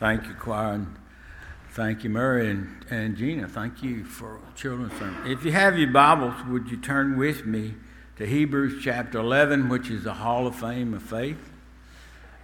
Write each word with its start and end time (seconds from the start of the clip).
Thank 0.00 0.28
you, 0.28 0.32
choir, 0.32 0.72
and 0.72 0.96
thank 1.72 2.04
you, 2.04 2.08
Murray 2.08 2.48
and, 2.48 2.86
and 2.88 3.18
Gina. 3.18 3.46
Thank 3.46 3.82
you 3.82 4.02
for 4.02 4.40
children's 4.56 4.98
sermon. 4.98 5.30
If 5.30 5.44
you 5.44 5.52
have 5.52 5.78
your 5.78 5.90
Bibles, 5.90 6.42
would 6.48 6.70
you 6.70 6.78
turn 6.78 7.18
with 7.18 7.44
me 7.44 7.74
to 8.16 8.24
Hebrews 8.24 8.82
chapter 8.82 9.18
11, 9.18 9.68
which 9.68 9.90
is 9.90 10.04
the 10.04 10.14
Hall 10.14 10.46
of 10.46 10.56
Fame 10.56 10.94
of 10.94 11.02
Faith? 11.02 11.52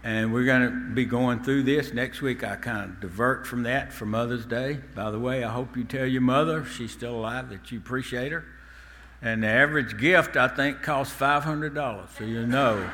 And 0.04 0.34
we're 0.34 0.44
going 0.44 0.70
to 0.70 0.94
be 0.94 1.06
going 1.06 1.42
through 1.42 1.62
this. 1.62 1.94
Next 1.94 2.20
week, 2.20 2.44
I 2.44 2.56
kind 2.56 2.90
of 2.90 3.00
divert 3.00 3.46
from 3.46 3.62
that 3.62 3.90
for 3.90 4.04
Mother's 4.04 4.44
Day. 4.44 4.80
By 4.94 5.10
the 5.10 5.18
way, 5.18 5.42
I 5.42 5.50
hope 5.50 5.78
you 5.78 5.84
tell 5.84 6.04
your 6.04 6.20
mother, 6.20 6.62
she's 6.66 6.92
still 6.92 7.14
alive, 7.14 7.48
that 7.48 7.72
you 7.72 7.78
appreciate 7.78 8.32
her. 8.32 8.44
And 9.22 9.42
the 9.42 9.48
average 9.48 9.96
gift, 9.96 10.36
I 10.36 10.48
think, 10.48 10.82
costs 10.82 11.18
$500. 11.18 12.18
So 12.18 12.24
you 12.24 12.46
know 12.46 12.86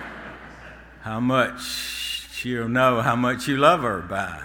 how 1.00 1.18
much 1.18 2.21
she'll 2.42 2.68
know 2.68 3.00
how 3.00 3.14
much 3.14 3.46
you 3.46 3.56
love 3.56 3.82
her 3.82 4.00
by. 4.00 4.42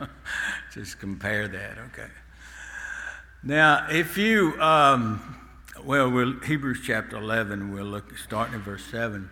Just 0.72 0.98
compare 0.98 1.46
that, 1.46 1.78
okay. 1.92 2.10
Now, 3.42 3.86
if 3.88 4.18
you, 4.18 4.60
um, 4.60 5.36
well, 5.84 6.10
we'll, 6.10 6.40
Hebrews 6.40 6.80
chapter 6.84 7.16
11, 7.16 7.72
we'll 7.72 7.84
look 7.84 8.18
starting 8.18 8.56
at 8.56 8.62
verse 8.62 8.84
7. 8.86 9.30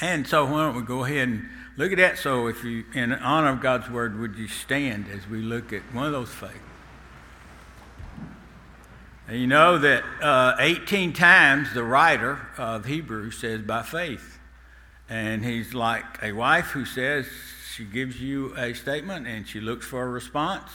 And 0.00 0.26
so, 0.26 0.44
why 0.44 0.64
don't 0.64 0.74
we 0.74 0.82
go 0.82 1.04
ahead 1.04 1.28
and 1.28 1.48
look 1.76 1.92
at 1.92 1.98
that? 1.98 2.18
So, 2.18 2.48
if 2.48 2.64
you, 2.64 2.84
in 2.94 3.12
honor 3.12 3.50
of 3.50 3.60
God's 3.60 3.88
word, 3.88 4.18
would 4.18 4.34
you 4.34 4.48
stand 4.48 5.06
as 5.14 5.28
we 5.28 5.40
look 5.40 5.72
at 5.72 5.82
one 5.94 6.06
of 6.06 6.12
those 6.12 6.30
faiths? 6.30 6.58
And 9.28 9.38
you 9.38 9.46
know 9.46 9.78
that 9.78 10.02
uh, 10.20 10.56
18 10.58 11.12
times 11.12 11.72
the 11.72 11.84
writer 11.84 12.48
of 12.58 12.86
Hebrews 12.86 13.38
says 13.38 13.62
by 13.62 13.82
faith. 13.82 14.33
And 15.08 15.44
he's 15.44 15.74
like 15.74 16.22
a 16.22 16.32
wife 16.32 16.66
who 16.66 16.84
says 16.84 17.26
she 17.74 17.84
gives 17.84 18.20
you 18.20 18.54
a 18.56 18.74
statement 18.74 19.26
and 19.26 19.46
she 19.46 19.60
looks 19.60 19.86
for 19.86 20.02
a 20.02 20.08
response. 20.08 20.70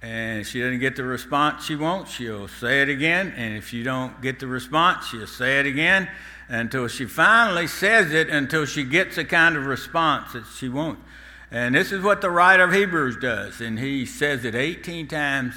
And 0.00 0.46
she 0.46 0.60
doesn't 0.60 0.78
get 0.78 0.94
the 0.94 1.02
response 1.02 1.64
she 1.64 1.74
wants, 1.74 2.12
she'll 2.12 2.46
say 2.46 2.82
it 2.82 2.88
again. 2.88 3.32
And 3.36 3.56
if 3.56 3.72
you 3.72 3.82
don't 3.82 4.20
get 4.22 4.38
the 4.38 4.46
response, 4.46 5.06
she'll 5.08 5.26
say 5.26 5.58
it 5.58 5.66
again 5.66 6.08
until 6.48 6.88
she 6.88 7.04
finally 7.04 7.66
says 7.66 8.12
it 8.12 8.30
until 8.30 8.64
she 8.64 8.84
gets 8.84 9.16
the 9.16 9.24
kind 9.24 9.56
of 9.56 9.66
response 9.66 10.32
that 10.32 10.44
she 10.56 10.68
wants. 10.68 11.02
And 11.50 11.74
this 11.74 11.92
is 11.92 12.02
what 12.02 12.20
the 12.20 12.30
writer 12.30 12.64
of 12.64 12.72
Hebrews 12.72 13.16
does. 13.16 13.60
And 13.60 13.78
he 13.78 14.06
says 14.06 14.44
it 14.44 14.54
18 14.54 15.08
times 15.08 15.54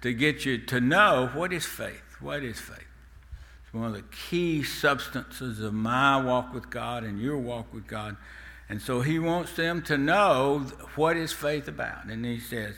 to 0.00 0.12
get 0.12 0.44
you 0.44 0.58
to 0.58 0.80
know 0.80 1.30
what 1.34 1.52
is 1.52 1.66
faith. 1.66 2.02
What 2.20 2.42
is 2.42 2.58
faith? 2.58 2.85
One 3.76 3.88
of 3.88 3.92
the 3.94 4.16
key 4.30 4.62
substances 4.62 5.60
of 5.60 5.74
my 5.74 6.20
walk 6.20 6.54
with 6.54 6.70
God 6.70 7.04
and 7.04 7.20
your 7.20 7.36
walk 7.36 7.72
with 7.72 7.86
God. 7.86 8.16
And 8.68 8.80
so 8.80 9.00
he 9.00 9.18
wants 9.18 9.54
them 9.54 9.82
to 9.82 9.96
know 9.96 10.66
what 10.96 11.16
is 11.16 11.32
faith 11.32 11.68
about. 11.68 12.06
And 12.06 12.24
he 12.24 12.40
says, 12.40 12.74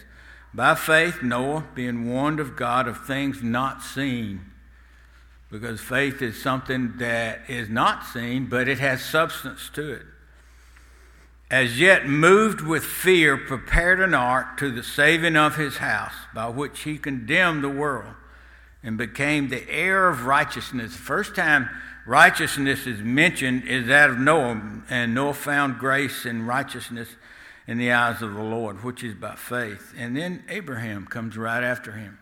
By 0.52 0.74
faith, 0.74 1.22
Noah, 1.22 1.64
being 1.74 2.10
warned 2.10 2.40
of 2.40 2.56
God 2.56 2.86
of 2.88 3.06
things 3.06 3.42
not 3.42 3.82
seen, 3.82 4.40
because 5.50 5.80
faith 5.80 6.20
is 6.20 6.40
something 6.42 6.94
that 6.98 7.40
is 7.48 7.70
not 7.70 8.04
seen, 8.04 8.46
but 8.46 8.68
it 8.68 8.78
has 8.80 9.02
substance 9.02 9.70
to 9.74 9.92
it. 9.92 10.02
As 11.50 11.80
yet 11.80 12.06
moved 12.06 12.60
with 12.60 12.84
fear, 12.84 13.38
prepared 13.38 14.00
an 14.00 14.12
ark 14.12 14.58
to 14.58 14.70
the 14.70 14.82
saving 14.82 15.36
of 15.36 15.56
his 15.56 15.78
house, 15.78 16.12
by 16.34 16.48
which 16.48 16.80
he 16.80 16.98
condemned 16.98 17.64
the 17.64 17.70
world 17.70 18.14
and 18.82 18.96
became 18.96 19.48
the 19.48 19.68
heir 19.68 20.08
of 20.08 20.24
righteousness. 20.24 20.94
First 20.94 21.34
time 21.34 21.68
righteousness 22.06 22.86
is 22.86 23.00
mentioned 23.00 23.64
is 23.64 23.86
that 23.88 24.10
of 24.10 24.18
Noah, 24.18 24.82
and 24.88 25.14
Noah 25.14 25.34
found 25.34 25.78
grace 25.78 26.24
and 26.24 26.46
righteousness 26.46 27.08
in 27.66 27.78
the 27.78 27.92
eyes 27.92 28.22
of 28.22 28.34
the 28.34 28.42
Lord, 28.42 28.82
which 28.82 29.04
is 29.04 29.14
by 29.14 29.36
faith. 29.36 29.92
And 29.96 30.16
then 30.16 30.42
Abraham 30.48 31.06
comes 31.06 31.36
right 31.36 31.62
after 31.62 31.92
him. 31.92 32.18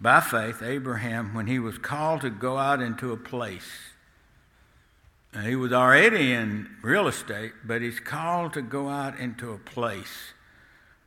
By 0.00 0.20
faith, 0.20 0.62
Abraham, 0.62 1.34
when 1.34 1.46
he 1.46 1.58
was 1.58 1.78
called 1.78 2.22
to 2.22 2.30
go 2.30 2.56
out 2.56 2.80
into 2.80 3.12
a 3.12 3.16
place, 3.16 3.68
and 5.34 5.46
he 5.46 5.54
was 5.54 5.72
already 5.72 6.32
in 6.32 6.68
real 6.82 7.08
estate, 7.08 7.52
but 7.64 7.82
he's 7.82 8.00
called 8.00 8.52
to 8.54 8.62
go 8.62 8.88
out 8.88 9.18
into 9.18 9.52
a 9.52 9.58
place 9.58 10.34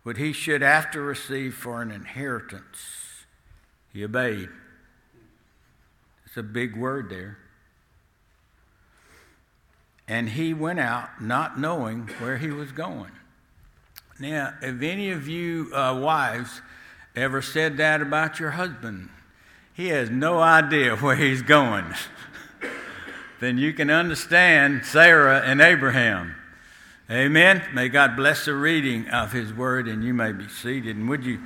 what 0.03 0.17
he 0.17 0.31
should 0.31 0.61
after 0.61 1.01
receive 1.01 1.55
for 1.55 1.81
an 1.81 1.89
inheritance. 1.89 3.14
He 3.95 4.03
obeyed. 4.03 4.49
It's 6.25 6.35
a 6.35 6.43
big 6.43 6.75
word 6.75 7.09
there. 7.09 7.37
And 10.05 10.27
he 10.27 10.53
went 10.53 10.81
out 10.81 11.21
not 11.21 11.57
knowing 11.57 12.09
where 12.19 12.35
he 12.35 12.49
was 12.49 12.73
going. 12.73 13.13
Now, 14.19 14.53
if 14.61 14.81
any 14.81 15.11
of 15.11 15.29
you 15.29 15.73
uh, 15.73 15.97
wives 15.97 16.61
ever 17.15 17.41
said 17.41 17.77
that 17.77 18.01
about 18.01 18.37
your 18.37 18.51
husband, 18.51 19.07
he 19.73 19.87
has 19.87 20.09
no 20.09 20.41
idea 20.41 20.95
where 20.97 21.15
he's 21.15 21.41
going, 21.41 21.85
then 23.39 23.57
you 23.57 23.71
can 23.71 23.89
understand 23.89 24.83
Sarah 24.83 25.39
and 25.39 25.61
Abraham. 25.61 26.35
Amen. 27.09 27.63
May 27.73 27.87
God 27.87 28.17
bless 28.17 28.43
the 28.43 28.55
reading 28.55 29.07
of 29.07 29.31
his 29.31 29.53
word, 29.53 29.87
and 29.87 30.03
you 30.03 30.13
may 30.13 30.33
be 30.33 30.49
seated. 30.49 30.97
And 30.97 31.07
would 31.07 31.23
you 31.23 31.39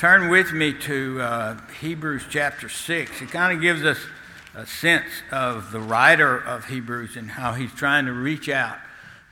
Turn 0.00 0.30
with 0.30 0.54
me 0.54 0.72
to 0.72 1.20
uh, 1.20 1.60
Hebrews 1.78 2.22
chapter 2.30 2.70
6. 2.70 3.20
It 3.20 3.30
kind 3.30 3.54
of 3.54 3.60
gives 3.60 3.84
us 3.84 3.98
a 4.54 4.64
sense 4.64 5.04
of 5.30 5.72
the 5.72 5.78
writer 5.78 6.38
of 6.38 6.64
Hebrews 6.64 7.18
and 7.18 7.32
how 7.32 7.52
he's 7.52 7.70
trying 7.74 8.06
to 8.06 8.14
reach 8.14 8.48
out 8.48 8.78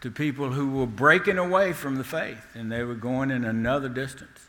to 0.03 0.11
people 0.11 0.53
who 0.53 0.69
were 0.73 0.87
breaking 0.87 1.39
away 1.39 1.73
from 1.73 1.97
the 1.97 2.05
faith 2.05 2.55
and 2.55 2.71
they 2.71 2.83
were 2.83 2.97
going 2.97 3.31
in 3.31 3.47
another 3.47 3.89
distance. 3.89 4.47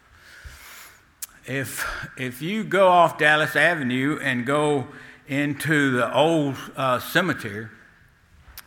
If, 1.45 1.87
if 2.17 2.41
you 2.41 2.65
go 2.65 2.89
off 2.89 3.17
Dallas 3.17 3.55
Avenue 3.55 4.19
and 4.21 4.45
go 4.45 4.89
into 5.25 5.91
the 5.91 6.13
old 6.13 6.57
uh, 6.75 6.99
cemetery, 6.99 7.69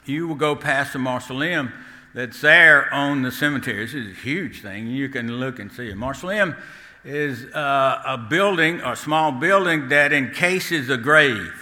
you 0.07 0.27
will 0.27 0.37
go 0.37 0.57
past 0.57 0.95
the 0.95 0.99
mausoleum 0.99 1.71
that's 2.15 2.41
there 2.41 2.91
on 2.95 3.21
the 3.21 3.31
cemetery. 3.31 3.85
This 3.85 3.93
is 3.93 4.07
a 4.07 4.21
huge 4.21 4.63
thing. 4.63 4.87
You 4.87 5.11
can 5.11 5.39
look 5.39 5.59
and 5.59 5.71
see 5.71 5.91
it. 5.91 5.99
Mausoleum 5.99 6.57
is 7.05 7.45
uh, 7.55 8.03
a 8.07 8.19
building, 8.19 8.81
a 8.81 8.95
small 8.95 9.33
building 9.33 9.89
that 9.89 10.13
encases 10.13 10.89
a 10.89 10.97
grave. 10.97 11.53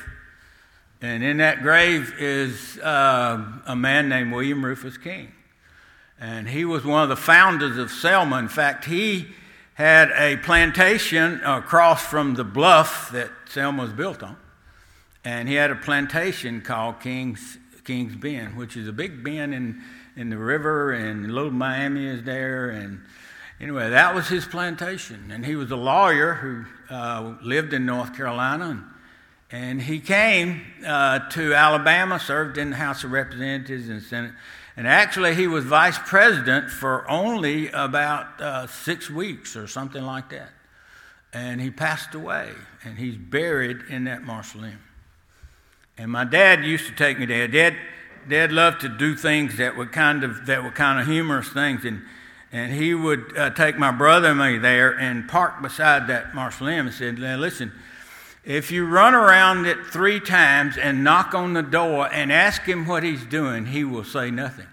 And 1.02 1.22
in 1.22 1.38
that 1.38 1.62
grave 1.62 2.14
is 2.18 2.78
uh, 2.78 3.42
a 3.66 3.74
man 3.74 4.08
named 4.08 4.32
William 4.32 4.64
Rufus 4.64 4.98
King. 4.98 5.32
And 6.20 6.46
he 6.46 6.66
was 6.66 6.84
one 6.84 7.02
of 7.02 7.08
the 7.08 7.16
founders 7.16 7.78
of 7.78 7.90
Selma. 7.90 8.38
In 8.38 8.48
fact, 8.48 8.84
he 8.84 9.28
had 9.74 10.10
a 10.14 10.36
plantation 10.36 11.40
across 11.42 12.04
from 12.04 12.34
the 12.34 12.44
bluff 12.44 13.10
that 13.12 13.30
Selma 13.48 13.84
was 13.84 13.92
built 13.92 14.22
on. 14.22 14.36
And 15.24 15.48
he 15.48 15.54
had 15.54 15.70
a 15.70 15.76
plantation 15.76 16.60
called 16.60 17.00
King's, 17.00 17.56
King's 17.84 18.14
Bend, 18.16 18.58
which 18.58 18.76
is 18.76 18.86
a 18.86 18.92
big 18.92 19.24
bend 19.24 19.54
in, 19.54 19.82
in 20.16 20.28
the 20.28 20.36
river, 20.36 20.92
and 20.92 21.32
Little 21.32 21.50
Miami 21.50 22.06
is 22.06 22.22
there. 22.24 22.68
And 22.68 23.00
Anyway, 23.60 23.90
that 23.90 24.14
was 24.14 24.28
his 24.28 24.46
plantation. 24.46 25.30
And 25.30 25.44
he 25.44 25.54
was 25.54 25.70
a 25.70 25.76
lawyer 25.76 26.34
who 26.34 26.64
uh, 26.94 27.34
lived 27.42 27.72
in 27.72 27.84
North 27.84 28.16
Carolina. 28.16 28.70
And, 28.70 28.84
and 29.50 29.82
he 29.82 30.00
came 30.00 30.62
uh, 30.86 31.28
to 31.30 31.54
Alabama, 31.54 32.18
served 32.18 32.56
in 32.56 32.70
the 32.70 32.76
House 32.76 33.04
of 33.04 33.12
Representatives 33.12 33.88
and 33.88 34.02
Senate. 34.02 34.32
And 34.76 34.86
actually, 34.86 35.34
he 35.34 35.46
was 35.46 35.64
vice 35.64 35.98
president 35.98 36.70
for 36.70 37.08
only 37.10 37.68
about 37.68 38.40
uh, 38.40 38.66
six 38.66 39.10
weeks 39.10 39.56
or 39.56 39.66
something 39.66 40.02
like 40.02 40.30
that. 40.30 40.50
And 41.32 41.60
he 41.60 41.70
passed 41.70 42.14
away, 42.14 42.50
and 42.82 42.98
he's 42.98 43.16
buried 43.16 43.82
in 43.90 44.04
that 44.04 44.22
mausoleum. 44.22 44.80
And 45.98 46.10
my 46.10 46.24
dad 46.24 46.64
used 46.64 46.86
to 46.86 46.92
take 46.92 47.18
me 47.18 47.26
there. 47.26 47.46
Dad, 47.46 47.76
Dad 48.28 48.52
loved 48.52 48.80
to 48.82 48.88
do 48.88 49.14
things 49.14 49.56
that 49.58 49.76
were 49.76 49.86
kind 49.86 50.24
of 50.24 50.46
that 50.46 50.62
were 50.62 50.70
kind 50.70 51.00
of 51.00 51.06
humorous 51.06 51.48
things. 51.50 51.84
And 51.84 52.02
and 52.52 52.72
he 52.72 52.94
would 52.94 53.36
uh, 53.36 53.50
take 53.50 53.78
my 53.78 53.92
brother 53.92 54.28
and 54.28 54.38
me 54.38 54.58
there 54.58 54.90
and 54.98 55.28
park 55.28 55.62
beside 55.62 56.08
that 56.08 56.34
mausoleum 56.34 56.86
and 56.86 56.94
said, 56.94 57.18
listen, 57.18 57.72
if 58.44 58.72
you 58.72 58.86
run 58.86 59.14
around 59.14 59.66
it 59.66 59.78
three 59.86 60.18
times 60.18 60.76
and 60.76 61.04
knock 61.04 61.34
on 61.34 61.52
the 61.52 61.62
door 61.62 62.12
and 62.12 62.32
ask 62.32 62.62
him 62.62 62.86
what 62.86 63.02
he's 63.02 63.24
doing, 63.24 63.66
he 63.66 63.84
will 63.84 64.04
say 64.04 64.30
nothing. 64.30 64.66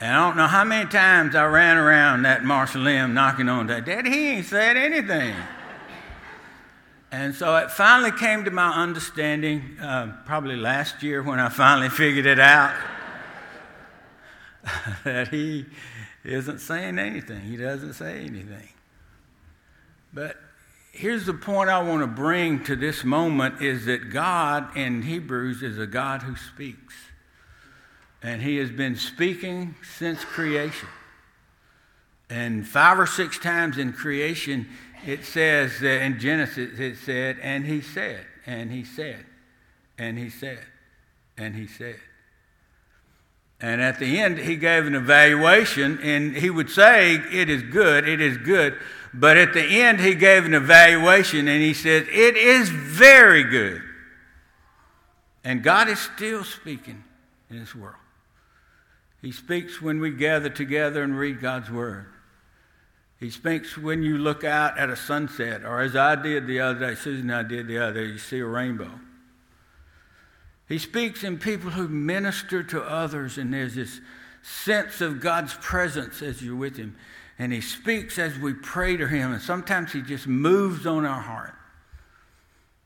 and 0.00 0.16
I 0.16 0.26
don't 0.26 0.36
know 0.36 0.48
how 0.48 0.64
many 0.64 0.90
times 0.90 1.36
I 1.36 1.44
ran 1.46 1.76
around 1.76 2.22
that 2.22 2.42
Marshall 2.42 2.80
mausoleum 2.80 3.14
knocking 3.14 3.48
on 3.48 3.68
that. 3.68 3.84
Daddy, 3.84 4.10
he 4.10 4.28
ain't 4.30 4.46
said 4.46 4.76
anything. 4.76 5.36
And 7.12 7.34
so 7.34 7.54
it 7.56 7.70
finally 7.70 8.10
came 8.10 8.44
to 8.44 8.50
my 8.50 8.70
understanding, 8.70 9.76
uh, 9.80 10.16
probably 10.24 10.56
last 10.56 11.02
year 11.02 11.22
when 11.22 11.38
I 11.38 11.50
finally 11.50 11.90
figured 11.90 12.24
it 12.24 12.40
out. 12.40 12.74
that 15.04 15.28
he 15.28 15.66
isn't 16.24 16.60
saying 16.60 16.98
anything. 16.98 17.40
He 17.40 17.56
doesn't 17.56 17.94
say 17.94 18.20
anything. 18.20 18.68
But 20.12 20.36
here's 20.92 21.26
the 21.26 21.34
point 21.34 21.70
I 21.70 21.82
want 21.82 22.02
to 22.02 22.06
bring 22.06 22.62
to 22.64 22.76
this 22.76 23.02
moment 23.02 23.60
is 23.60 23.86
that 23.86 24.10
God 24.10 24.76
in 24.76 25.02
Hebrews 25.02 25.62
is 25.62 25.78
a 25.78 25.86
God 25.86 26.22
who 26.22 26.36
speaks. 26.36 26.94
And 28.22 28.40
he 28.42 28.56
has 28.58 28.70
been 28.70 28.94
speaking 28.94 29.74
since 29.82 30.24
creation. 30.24 30.88
And 32.30 32.66
five 32.66 32.98
or 32.98 33.06
six 33.06 33.38
times 33.38 33.78
in 33.78 33.92
creation, 33.92 34.68
it 35.04 35.24
says 35.24 35.80
that 35.80 36.02
in 36.02 36.20
Genesis, 36.20 36.78
it 36.78 36.96
said, 36.96 37.38
and 37.42 37.66
he 37.66 37.80
said, 37.80 38.24
and 38.46 38.70
he 38.70 38.84
said, 38.84 39.26
and 39.98 40.18
he 40.18 40.30
said, 40.30 40.60
and 41.36 41.56
he 41.56 41.66
said. 41.66 41.96
And 43.62 43.80
at 43.80 44.00
the 44.00 44.18
end, 44.18 44.38
he 44.38 44.56
gave 44.56 44.86
an 44.86 44.96
evaluation, 44.96 46.00
and 46.02 46.36
he 46.36 46.50
would 46.50 46.68
say, 46.68 47.14
It 47.14 47.48
is 47.48 47.62
good, 47.62 48.08
it 48.08 48.20
is 48.20 48.36
good. 48.36 48.76
But 49.14 49.36
at 49.36 49.52
the 49.52 49.62
end, 49.62 50.00
he 50.00 50.16
gave 50.16 50.44
an 50.44 50.52
evaluation, 50.52 51.46
and 51.46 51.62
he 51.62 51.72
said, 51.72 52.08
It 52.08 52.36
is 52.36 52.68
very 52.70 53.44
good. 53.44 53.80
And 55.44 55.62
God 55.62 55.88
is 55.88 56.00
still 56.00 56.42
speaking 56.42 57.04
in 57.50 57.60
this 57.60 57.74
world. 57.74 57.96
He 59.20 59.30
speaks 59.30 59.80
when 59.80 60.00
we 60.00 60.10
gather 60.10 60.50
together 60.50 61.04
and 61.04 61.16
read 61.16 61.40
God's 61.40 61.70
Word. 61.70 62.06
He 63.20 63.30
speaks 63.30 63.78
when 63.78 64.02
you 64.02 64.18
look 64.18 64.42
out 64.42 64.76
at 64.76 64.90
a 64.90 64.96
sunset, 64.96 65.64
or 65.64 65.80
as 65.80 65.94
I 65.94 66.16
did 66.16 66.48
the 66.48 66.58
other 66.58 66.80
day, 66.88 66.94
Susan 66.96 67.30
and 67.30 67.38
I 67.38 67.48
did 67.48 67.68
the 67.68 67.78
other 67.78 67.94
day, 67.94 68.06
you 68.06 68.18
see 68.18 68.40
a 68.40 68.44
rainbow. 68.46 68.90
He 70.72 70.78
speaks 70.78 71.22
in 71.22 71.36
people 71.36 71.70
who 71.70 71.86
minister 71.86 72.62
to 72.62 72.80
others, 72.82 73.36
and 73.36 73.52
there's 73.52 73.74
this 73.74 74.00
sense 74.40 75.02
of 75.02 75.20
God's 75.20 75.52
presence 75.52 76.22
as 76.22 76.40
you're 76.40 76.56
with 76.56 76.78
Him. 76.78 76.96
And 77.38 77.52
He 77.52 77.60
speaks 77.60 78.18
as 78.18 78.38
we 78.38 78.54
pray 78.54 78.96
to 78.96 79.06
Him, 79.06 79.34
and 79.34 79.42
sometimes 79.42 79.92
He 79.92 80.00
just 80.00 80.26
moves 80.26 80.86
on 80.86 81.04
our 81.04 81.20
heart. 81.20 81.52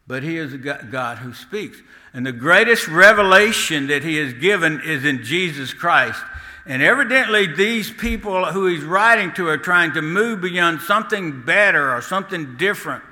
But 0.04 0.24
He 0.24 0.36
is 0.36 0.52
a 0.52 0.58
God 0.58 1.18
who 1.18 1.32
speaks. 1.32 1.80
And 2.12 2.26
the 2.26 2.32
greatest 2.32 2.88
revelation 2.88 3.86
that 3.86 4.02
He 4.02 4.16
has 4.16 4.32
given 4.32 4.80
is 4.84 5.04
in 5.04 5.22
Jesus 5.22 5.72
Christ. 5.72 6.20
And 6.66 6.82
evidently, 6.82 7.46
these 7.46 7.88
people 7.92 8.46
who 8.46 8.66
He's 8.66 8.82
writing 8.82 9.32
to 9.34 9.46
are 9.46 9.58
trying 9.58 9.92
to 9.92 10.02
move 10.02 10.40
beyond 10.40 10.80
something 10.80 11.42
better 11.42 11.94
or 11.94 12.02
something 12.02 12.56
different 12.56 13.04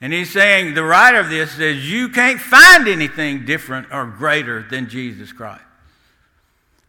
and 0.00 0.12
he's 0.12 0.32
saying, 0.32 0.74
the 0.74 0.82
writer 0.82 1.18
of 1.18 1.28
this 1.28 1.52
says, 1.52 1.90
you 1.90 2.08
can't 2.08 2.40
find 2.40 2.88
anything 2.88 3.44
different 3.44 3.88
or 3.92 4.06
greater 4.06 4.62
than 4.62 4.88
Jesus 4.88 5.30
Christ. 5.32 5.62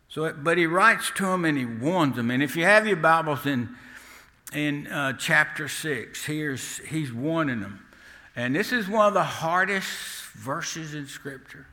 So, 0.08 0.32
but 0.34 0.58
he 0.58 0.66
writes 0.66 1.12
to 1.16 1.26
them 1.26 1.44
and 1.44 1.58
he 1.58 1.66
warns 1.66 2.16
them. 2.16 2.32
And 2.32 2.42
if 2.42 2.56
you 2.56 2.64
have 2.64 2.88
your 2.88 2.98
Bibles 2.98 3.46
in, 3.46 3.70
in 4.54 4.88
uh, 4.88 5.14
chapter 5.14 5.68
6, 5.68 6.24
here's, 6.26 6.78
he's 6.80 7.12
warning 7.12 7.60
them. 7.60 7.86
And 8.36 8.56
this 8.56 8.72
is 8.72 8.88
one 8.88 9.08
of 9.08 9.14
the 9.14 9.24
hardest 9.24 10.24
verses 10.34 10.94
in 10.94 11.08
Scripture 11.08 11.68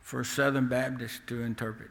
for 0.00 0.24
Southern 0.24 0.68
Baptists 0.68 1.20
to 1.28 1.42
interpret. 1.42 1.90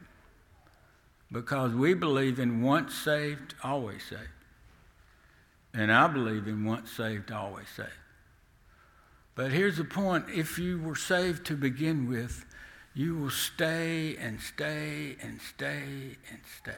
Because 1.32 1.72
we 1.72 1.94
believe 1.94 2.38
in 2.38 2.62
once 2.62 2.94
saved, 2.94 3.54
always 3.62 4.02
saved. 4.04 4.20
And 5.72 5.90
I 5.90 6.06
believe 6.06 6.46
in 6.46 6.64
once 6.64 6.90
saved, 6.90 7.32
always 7.32 7.68
saved. 7.74 7.90
But 9.34 9.50
here's 9.50 9.76
the 9.76 9.84
point 9.84 10.26
if 10.34 10.58
you 10.58 10.78
were 10.78 10.94
saved 10.94 11.46
to 11.46 11.56
begin 11.56 12.08
with, 12.08 12.44
you 12.94 13.16
will 13.16 13.30
stay 13.30 14.16
and 14.16 14.40
stay 14.40 15.16
and 15.20 15.40
stay 15.40 16.16
and 16.30 16.40
stay. 16.60 16.72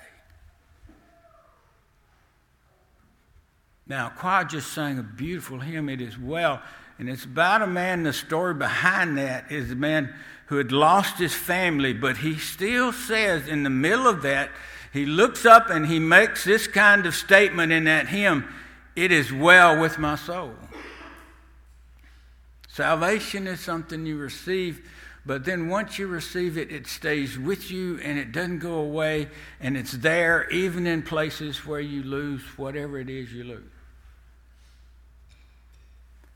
Now, 3.87 4.09
choir 4.09 4.45
just 4.45 4.73
sang 4.73 4.99
a 4.99 5.03
beautiful 5.03 5.61
hymn, 5.61 5.89
It 5.89 6.01
Is 6.01 6.19
Well. 6.19 6.61
And 6.99 7.09
it's 7.09 7.25
about 7.25 7.63
a 7.63 7.67
man, 7.67 8.03
the 8.03 8.13
story 8.13 8.55
behind 8.55 9.19
that 9.19 9.53
is 9.53 9.71
a 9.71 9.77
man 9.77 10.13
who 10.47 10.57
had 10.57 10.73
lost 10.73 11.19
his 11.19 11.35
family, 11.35 11.93
but 11.93 12.19
he 12.19 12.37
still 12.37 12.93
says 12.93 13.47
in 13.47 13.63
the 13.63 13.71
middle 13.71 14.07
of 14.07 14.23
that, 14.23 14.51
he 14.93 15.05
looks 15.05 15.45
up 15.45 15.69
and 15.69 15.87
he 15.87 15.99
makes 15.99 16.45
this 16.45 16.67
kind 16.67 17.05
of 17.05 17.15
statement 17.15 17.71
in 17.71 17.85
that 17.85 18.09
hymn 18.09 18.49
It 18.95 19.13
is 19.13 19.31
well 19.31 19.79
with 19.79 19.99
my 19.99 20.17
soul. 20.17 20.55
Salvation 22.77 23.47
is 23.47 23.59
something 23.59 24.05
you 24.05 24.19
receive, 24.19 24.87
but 25.25 25.47
then 25.47 25.71
once 25.71 25.99
you 25.99 26.07
receive 26.07 26.59
it, 26.59 26.71
it 26.71 26.87
stays 26.87 27.39
with 27.39 27.71
you 27.71 27.99
and 28.05 28.19
it 28.19 28.33
doesn't 28.33 28.59
go 28.59 28.75
away, 28.75 29.29
and 29.63 29.79
it's 29.79 29.93
there 29.93 30.47
even 30.51 30.87
in 30.87 31.03
places 31.03 31.65
where 31.65 31.81
you 31.81 32.03
lose 32.03 32.43
whatever 32.59 32.99
it 32.99 33.09
is 33.09 33.33
you 33.33 33.45
lose. 33.45 33.71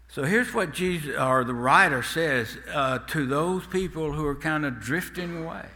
So 0.09 0.23
here's 0.25 0.55
what 0.55 0.73
Jesus 0.73 1.15
or 1.15 1.45
the 1.45 1.53
writer 1.53 2.03
says 2.03 2.57
uh, 2.73 3.01
to 3.09 3.27
those 3.27 3.67
people 3.67 4.15
who 4.15 4.25
are 4.25 4.35
kind 4.35 4.65
of 4.65 4.81
drifting 4.81 5.45
away. 5.45 5.67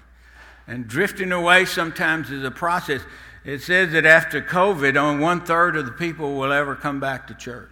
And 0.66 0.88
drifting 0.88 1.30
away 1.30 1.66
sometimes 1.66 2.30
is 2.30 2.42
a 2.42 2.50
process. 2.50 3.02
It 3.44 3.60
says 3.60 3.92
that 3.92 4.06
after 4.06 4.40
COVID, 4.40 4.96
only 4.96 5.22
one 5.22 5.42
third 5.42 5.76
of 5.76 5.84
the 5.84 5.92
people 5.92 6.36
will 6.36 6.54
ever 6.54 6.74
come 6.74 7.00
back 7.00 7.26
to 7.26 7.34
church. 7.34 7.68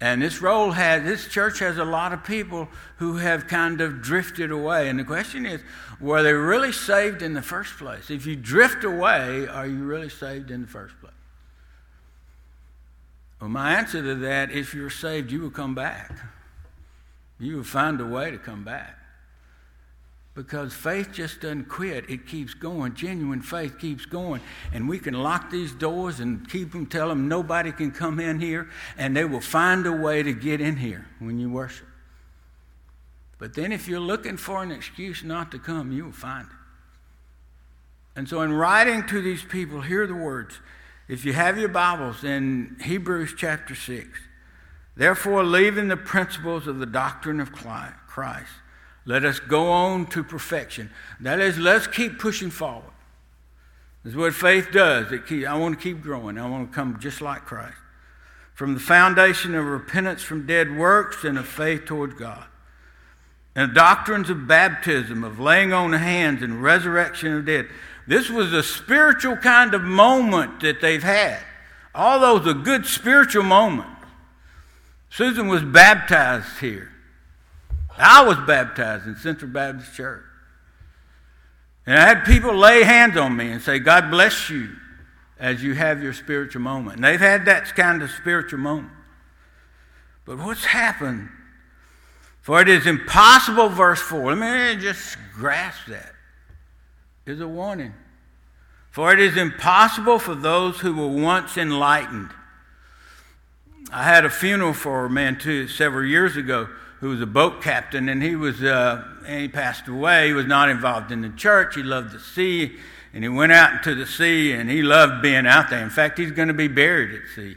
And 0.00 0.20
this 0.20 0.42
role 0.42 0.72
has, 0.72 1.04
this 1.04 1.26
church 1.26 1.58
has 1.60 1.78
a 1.78 1.84
lot 1.84 2.12
of 2.12 2.22
people 2.22 2.68
who 2.98 3.16
have 3.16 3.46
kind 3.46 3.80
of 3.80 4.02
drifted 4.02 4.50
away. 4.50 4.88
And 4.88 4.98
the 4.98 5.04
question 5.04 5.46
is, 5.46 5.62
were 6.00 6.22
they 6.22 6.34
really 6.34 6.72
saved 6.72 7.22
in 7.22 7.32
the 7.32 7.40
first 7.40 7.78
place? 7.78 8.10
If 8.10 8.26
you 8.26 8.36
drift 8.36 8.84
away, 8.84 9.48
are 9.48 9.66
you 9.66 9.84
really 9.84 10.10
saved 10.10 10.50
in 10.50 10.62
the 10.62 10.68
first 10.68 11.00
place? 11.00 11.12
Well, 13.40 13.48
my 13.48 13.74
answer 13.74 14.02
to 14.02 14.14
that, 14.16 14.50
if 14.50 14.74
you're 14.74 14.90
saved, 14.90 15.32
you 15.32 15.40
will 15.40 15.50
come 15.50 15.74
back. 15.74 16.18
You 17.38 17.56
will 17.56 17.64
find 17.64 18.00
a 18.00 18.06
way 18.06 18.30
to 18.30 18.38
come 18.38 18.64
back 18.64 18.98
because 20.36 20.74
faith 20.74 21.12
just 21.12 21.40
doesn't 21.40 21.64
quit. 21.64 22.08
It 22.10 22.26
keeps 22.26 22.52
going. 22.52 22.94
Genuine 22.94 23.40
faith 23.40 23.78
keeps 23.78 24.04
going. 24.04 24.42
And 24.70 24.86
we 24.86 24.98
can 24.98 25.14
lock 25.14 25.50
these 25.50 25.72
doors 25.72 26.20
and 26.20 26.48
keep 26.48 26.72
them, 26.72 26.84
tell 26.84 27.08
them 27.08 27.26
nobody 27.26 27.72
can 27.72 27.90
come 27.90 28.20
in 28.20 28.38
here, 28.38 28.68
and 28.98 29.16
they 29.16 29.24
will 29.24 29.40
find 29.40 29.86
a 29.86 29.92
way 29.92 30.22
to 30.22 30.34
get 30.34 30.60
in 30.60 30.76
here 30.76 31.06
when 31.20 31.38
you 31.38 31.50
worship. 31.50 31.86
But 33.38 33.54
then 33.54 33.72
if 33.72 33.88
you're 33.88 33.98
looking 33.98 34.36
for 34.36 34.62
an 34.62 34.70
excuse 34.70 35.24
not 35.24 35.50
to 35.52 35.58
come, 35.58 35.90
you 35.90 36.04
will 36.04 36.12
find 36.12 36.46
it. 36.46 36.56
And 38.14 38.28
so 38.28 38.42
in 38.42 38.52
writing 38.52 39.06
to 39.06 39.22
these 39.22 39.42
people, 39.42 39.80
hear 39.80 40.06
the 40.06 40.14
words. 40.14 40.58
If 41.08 41.24
you 41.24 41.32
have 41.32 41.58
your 41.58 41.68
Bibles 41.70 42.24
in 42.24 42.76
Hebrews 42.82 43.34
chapter 43.38 43.74
6, 43.74 44.06
therefore 44.96 45.44
leaving 45.44 45.88
the 45.88 45.96
principles 45.96 46.66
of 46.66 46.78
the 46.78 46.86
doctrine 46.86 47.40
of 47.40 47.52
Christ, 47.52 48.50
let 49.06 49.24
us 49.24 49.38
go 49.38 49.70
on 49.70 50.06
to 50.06 50.24
perfection. 50.24 50.90
That 51.20 51.38
is, 51.40 51.56
let's 51.56 51.86
keep 51.86 52.18
pushing 52.18 52.50
forward. 52.50 52.90
That's 54.04 54.16
what 54.16 54.34
faith 54.34 54.70
does. 54.72 55.12
It 55.12 55.26
keep, 55.26 55.46
I 55.46 55.56
want 55.56 55.78
to 55.78 55.82
keep 55.82 56.02
growing. 56.02 56.38
I 56.38 56.48
want 56.48 56.70
to 56.70 56.74
come 56.74 56.98
just 57.00 57.20
like 57.20 57.44
Christ. 57.44 57.78
From 58.54 58.74
the 58.74 58.80
foundation 58.80 59.54
of 59.54 59.64
repentance 59.64 60.22
from 60.22 60.46
dead 60.46 60.76
works 60.76 61.24
and 61.24 61.38
of 61.38 61.46
faith 61.46 61.84
toward 61.84 62.16
God. 62.16 62.44
And 63.54 63.70
the 63.70 63.74
doctrines 63.74 64.28
of 64.28 64.48
baptism, 64.48 65.24
of 65.24 65.38
laying 65.38 65.72
on 65.72 65.94
of 65.94 66.00
hands 66.00 66.42
and 66.42 66.62
resurrection 66.62 67.32
of 67.32 67.46
dead. 67.46 67.68
This 68.06 68.28
was 68.28 68.52
a 68.52 68.62
spiritual 68.62 69.36
kind 69.36 69.72
of 69.72 69.82
moment 69.82 70.60
that 70.60 70.80
they've 70.80 71.02
had. 71.02 71.38
All 71.94 72.20
those 72.20 72.46
good 72.62 72.86
spiritual 72.86 73.44
moments. 73.44 73.90
Susan 75.10 75.48
was 75.48 75.62
baptized 75.62 76.58
here. 76.60 76.92
I 77.98 78.24
was 78.24 78.36
baptized 78.46 79.06
in 79.06 79.16
Central 79.16 79.50
Baptist 79.50 79.94
Church. 79.94 80.24
And 81.86 81.96
I 81.96 82.06
had 82.06 82.24
people 82.24 82.54
lay 82.54 82.82
hands 82.82 83.16
on 83.16 83.36
me 83.36 83.50
and 83.52 83.62
say, 83.62 83.78
God 83.78 84.10
bless 84.10 84.50
you 84.50 84.70
as 85.38 85.62
you 85.62 85.74
have 85.74 86.02
your 86.02 86.12
spiritual 86.12 86.62
moment. 86.62 86.96
And 86.96 87.04
they've 87.04 87.20
had 87.20 87.44
that 87.44 87.74
kind 87.76 88.02
of 88.02 88.10
spiritual 88.10 88.58
moment. 88.58 88.92
But 90.24 90.38
what's 90.38 90.64
happened? 90.64 91.28
For 92.42 92.60
it 92.60 92.68
is 92.68 92.86
impossible, 92.86 93.68
verse 93.68 94.00
4. 94.00 94.34
Let 94.34 94.76
me 94.76 94.80
just 94.80 95.16
grasp 95.34 95.86
that. 95.88 96.12
Is 97.24 97.40
a 97.40 97.48
warning. 97.48 97.92
For 98.90 99.12
it 99.12 99.20
is 99.20 99.36
impossible 99.36 100.18
for 100.18 100.34
those 100.34 100.78
who 100.78 100.94
were 100.94 101.22
once 101.22 101.56
enlightened. 101.56 102.30
I 103.92 104.04
had 104.04 104.24
a 104.24 104.30
funeral 104.30 104.72
for 104.72 105.04
a 105.04 105.10
man 105.10 105.38
too 105.38 105.68
several 105.68 106.04
years 106.04 106.36
ago 106.36 106.68
who 107.00 107.10
was 107.10 107.20
a 107.20 107.26
boat 107.26 107.62
captain, 107.62 108.08
and 108.08 108.22
he 108.22 108.36
was 108.36 108.62
uh, 108.62 109.04
and 109.26 109.40
he 109.40 109.48
passed 109.48 109.86
away. 109.86 110.28
He 110.28 110.32
was 110.32 110.46
not 110.46 110.68
involved 110.68 111.12
in 111.12 111.20
the 111.20 111.28
church. 111.30 111.74
He 111.74 111.82
loved 111.82 112.12
the 112.12 112.20
sea, 112.20 112.76
and 113.12 113.22
he 113.22 113.28
went 113.28 113.52
out 113.52 113.72
into 113.72 113.94
the 113.94 114.06
sea, 114.06 114.52
and 114.52 114.70
he 114.70 114.82
loved 114.82 115.20
being 115.22 115.46
out 115.46 115.68
there. 115.68 115.82
In 115.82 115.90
fact, 115.90 116.18
he's 116.18 116.30
going 116.30 116.48
to 116.48 116.54
be 116.54 116.68
buried 116.68 117.14
at 117.14 117.28
sea. 117.34 117.56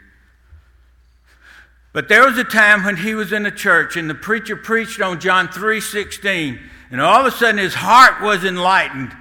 But 1.93 2.10
there 2.10 2.25
was 2.25 2.38
a 2.38 2.43
time 2.43 2.84
when 2.84 2.98
he 2.98 3.15
was 3.15 3.31
in 3.31 3.43
the 3.43 3.51
church, 3.51 3.96
and 3.96 4.10
the 4.10 4.15
preacher 4.15 4.55
preached 4.55 5.01
on 5.01 5.19
John 5.19 5.48
three 5.48 5.81
sixteen, 5.81 6.60
and 6.91 7.01
all 7.01 7.22
of 7.22 7.34
a 7.34 7.36
sudden 7.36 7.60
his 7.60 7.75
heart 7.75 8.22
was 8.22 8.43
enlightened. 8.43 9.15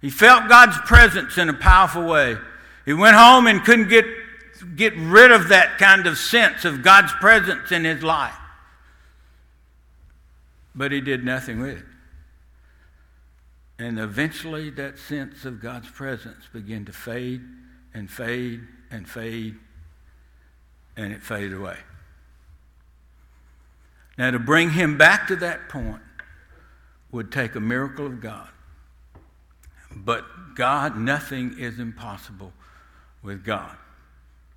He 0.00 0.10
felt 0.10 0.48
God's 0.48 0.76
presence 0.78 1.38
in 1.38 1.48
a 1.48 1.54
powerful 1.54 2.04
way. 2.04 2.36
He 2.84 2.92
went 2.92 3.16
home 3.16 3.46
and 3.46 3.64
couldn't 3.64 3.88
get 3.88 4.04
get 4.76 4.94
rid 4.96 5.30
of 5.30 5.48
that 5.48 5.78
kind 5.78 6.06
of 6.06 6.18
sense 6.18 6.64
of 6.64 6.82
God's 6.82 7.12
presence 7.12 7.70
in 7.70 7.84
his 7.84 8.02
life 8.02 8.34
but 10.74 10.92
he 10.92 11.00
did 11.00 11.24
nothing 11.24 11.60
with 11.60 11.78
it. 11.78 11.84
And 13.78 13.98
eventually, 13.98 14.70
that 14.70 14.98
sense 14.98 15.44
of 15.44 15.60
God's 15.60 15.90
presence 15.90 16.44
began 16.52 16.84
to 16.84 16.92
fade 16.92 17.42
and 17.92 18.10
fade 18.10 18.60
and 18.90 19.08
fade, 19.08 19.56
and 20.96 21.12
it 21.12 21.22
faded 21.22 21.54
away. 21.54 21.76
Now, 24.16 24.30
to 24.30 24.38
bring 24.38 24.70
him 24.70 24.96
back 24.96 25.26
to 25.28 25.36
that 25.36 25.68
point 25.68 26.02
would 27.10 27.32
take 27.32 27.54
a 27.54 27.60
miracle 27.60 28.06
of 28.06 28.20
God. 28.20 28.48
But 29.94 30.24
God, 30.54 30.96
nothing 30.96 31.58
is 31.58 31.78
impossible 31.78 32.52
with 33.22 33.44
God. 33.44 33.76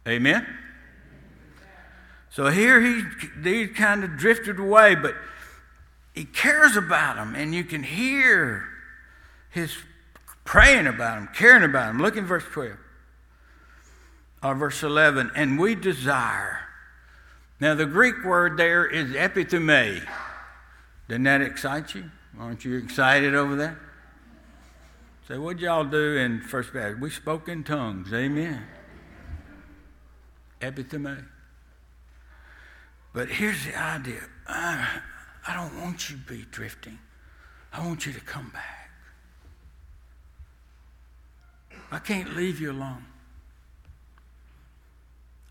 Amen? 0.08 0.46
So 2.30 2.50
here 2.50 2.80
he, 2.82 3.04
he 3.44 3.68
kind 3.68 4.04
of 4.04 4.18
drifted 4.18 4.60
away, 4.60 4.96
but 4.96 5.16
he 6.18 6.26
cares 6.26 6.76
about 6.76 7.16
him, 7.18 7.36
and 7.36 7.54
you 7.54 7.64
can 7.64 7.84
hear 7.84 8.68
his 9.52 9.78
praying 10.46 10.88
about 10.88 11.20
him, 11.20 11.30
caring 11.32 11.62
about 11.62 11.92
him. 11.92 12.02
Look 12.02 12.18
in 12.18 12.26
verse 12.26 12.44
12 12.52 12.72
or 14.42 14.56
verse 14.56 14.82
11. 14.82 15.30
And 15.36 15.60
we 15.60 15.76
desire. 15.76 16.62
Now, 17.60 17.76
the 17.76 17.86
Greek 17.86 18.24
word 18.26 18.58
there 18.58 18.84
is 18.84 19.12
epitheme. 19.12 20.08
Doesn't 21.08 21.24
that 21.24 21.42
excite 21.42 21.94
you? 21.94 22.10
Aren't 22.40 22.66
you 22.66 22.78
excited 22.78 23.36
over 23.36 23.56
that? 23.58 23.76
Say, 25.28 25.38
what'd 25.38 25.62
y'all 25.62 25.84
do 25.84 26.18
in 26.18 26.42
First 26.42 26.74
Baptist? 26.74 27.00
We 27.00 27.12
spoke 27.12 27.48
in 27.48 27.64
tongues. 27.64 28.12
Amen. 28.12 28.64
Epitheme. 30.62 31.26
But 33.14 33.30
here's 33.30 33.66
the 33.66 33.78
idea 33.80 34.22
I, 34.48 35.02
I 35.48 35.54
don't 35.54 35.82
want 35.82 36.10
you 36.10 36.18
to 36.18 36.24
be 36.24 36.46
drifting, 36.52 37.00
I 37.72 37.86
want 37.86 38.06
you 38.06 38.14
to 38.14 38.20
come 38.20 38.50
back. 38.50 38.90
I 41.90 42.00
can't 42.00 42.36
leave 42.36 42.60
you 42.60 42.72
alone. 42.72 43.06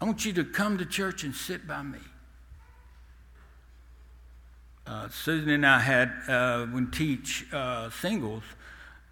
I 0.01 0.05
want 0.05 0.27
you 0.27 0.35
to 0.35 0.45
come 0.45 0.77
to 0.77 0.85
church 0.85 1.25
and 1.25 1.35
sit 1.35 1.67
by 1.67 1.83
me. 1.83 1.99
Uh, 4.87 5.09
Susan 5.09 5.49
and 5.49 5.67
I 5.67 5.81
had 5.81 6.13
uh, 6.29 6.67
when 6.67 6.91
teach 6.91 7.47
uh, 7.53 7.89
singles, 7.89 8.45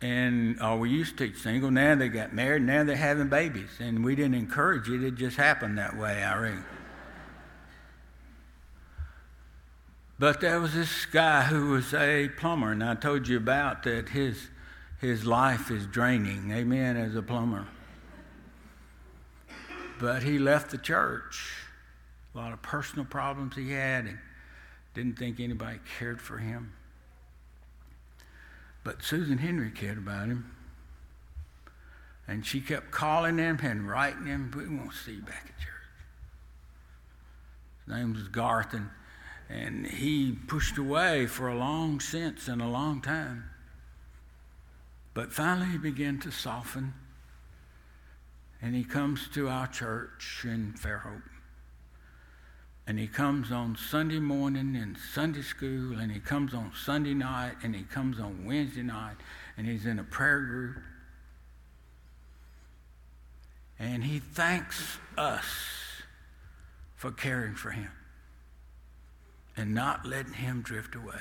and 0.03 0.61
or 0.61 0.79
we 0.79 0.91
used 0.91 1.17
to 1.17 1.27
teach 1.27 1.39
single. 1.39 1.71
Now 1.71 1.95
they 1.95 2.09
got 2.09 2.35
married. 2.35 2.63
Now 2.63 2.85
they're 2.85 2.95
having 2.95 3.29
babies, 3.29 3.71
and 3.81 4.05
we 4.05 4.15
didn't 4.15 4.35
encourage 4.35 4.89
it. 4.91 5.03
It 5.03 5.15
just 5.15 5.37
happened 5.37 5.79
that 5.79 5.97
way. 5.97 6.23
I 6.23 6.39
But 10.19 10.41
there 10.41 10.61
was 10.61 10.75
this 10.75 11.07
guy 11.07 11.43
who 11.43 11.71
was 11.71 11.93
a 11.93 12.29
plumber, 12.29 12.71
and 12.71 12.85
I 12.85 12.95
told 12.95 13.27
you 13.27 13.37
about 13.37 13.83
that 13.83 14.11
his, 14.11 14.49
his 15.01 15.27
life 15.27 15.71
is 15.71 15.87
draining, 15.87 16.53
amen, 16.53 16.97
as 16.97 17.17
a 17.17 17.23
plumber. 17.23 17.67
But 19.99 20.23
he 20.23 20.39
left 20.39 20.71
the 20.71 20.79
church. 20.79 21.53
A 22.35 22.39
lot 22.39 22.53
of 22.53 22.63
personal 22.63 23.05
problems 23.05 23.57
he 23.57 23.73
had, 23.73 24.07
and 24.07 24.19
didn't 24.95 25.19
think 25.19 25.41
anybody 25.41 25.79
cared 25.99 26.21
for 26.21 26.39
him. 26.39 26.73
But 28.85 29.03
Susan 29.03 29.39
Henry 29.39 29.71
cared 29.71 29.99
about 29.99 30.29
him. 30.29 30.51
And 32.29 32.47
she 32.47 32.61
kept 32.61 32.91
calling 32.91 33.39
him 33.39 33.59
and 33.63 33.89
writing 33.89 34.27
him, 34.27 34.53
we 34.57 34.67
won't 34.67 34.95
see 34.95 35.13
you 35.13 35.23
back 35.23 35.45
at 35.45 35.59
church. 35.59 35.69
His 37.85 37.95
name 37.95 38.15
was 38.15 38.29
Garth, 38.29 38.73
and 38.73 38.89
and 39.49 39.87
he 39.87 40.33
pushed 40.33 40.79
away 40.79 41.27
for 41.27 41.49
a 41.49 41.57
long 41.57 42.01
since 42.01 42.49
and 42.49 42.63
a 42.63 42.69
long 42.69 43.01
time. 43.01 43.45
But 45.13 45.33
finally, 45.33 45.67
he 45.67 45.79
began 45.79 46.19
to 46.21 46.31
soften. 46.31 46.95
And 48.63 48.75
he 48.75 48.85
comes 48.85 49.29
to 49.35 49.49
our 49.49 49.67
church 49.67 50.43
in 50.45 50.73
Fairhope. 50.73 51.23
And 52.87 52.99
he 52.99 53.07
comes 53.07 53.53
on 53.53 53.77
Sunday 53.77 54.19
morning 54.19 54.75
in 54.75 54.97
Sunday 55.13 55.43
school, 55.43 55.99
and 55.99 56.11
he 56.11 56.21
comes 56.21 56.53
on 56.53 56.73
Sunday 56.75 57.15
night, 57.15 57.57
and 57.63 57.75
he 57.75 57.83
comes 57.83 58.19
on 58.19 58.45
Wednesday 58.45 58.83
night, 58.83 59.17
and 59.57 59.67
he's 59.67 59.87
in 59.87 59.99
a 59.99 60.05
prayer 60.05 60.41
group. 60.41 60.77
And 63.79 64.05
he 64.05 64.19
thanks 64.19 64.99
us 65.17 65.45
for 66.97 67.11
caring 67.11 67.55
for 67.55 67.71
him 67.71 67.91
and 69.57 69.75
not 69.75 70.07
letting 70.07 70.35
him 70.35 70.63
drift 70.63 70.95
away. 70.95 71.21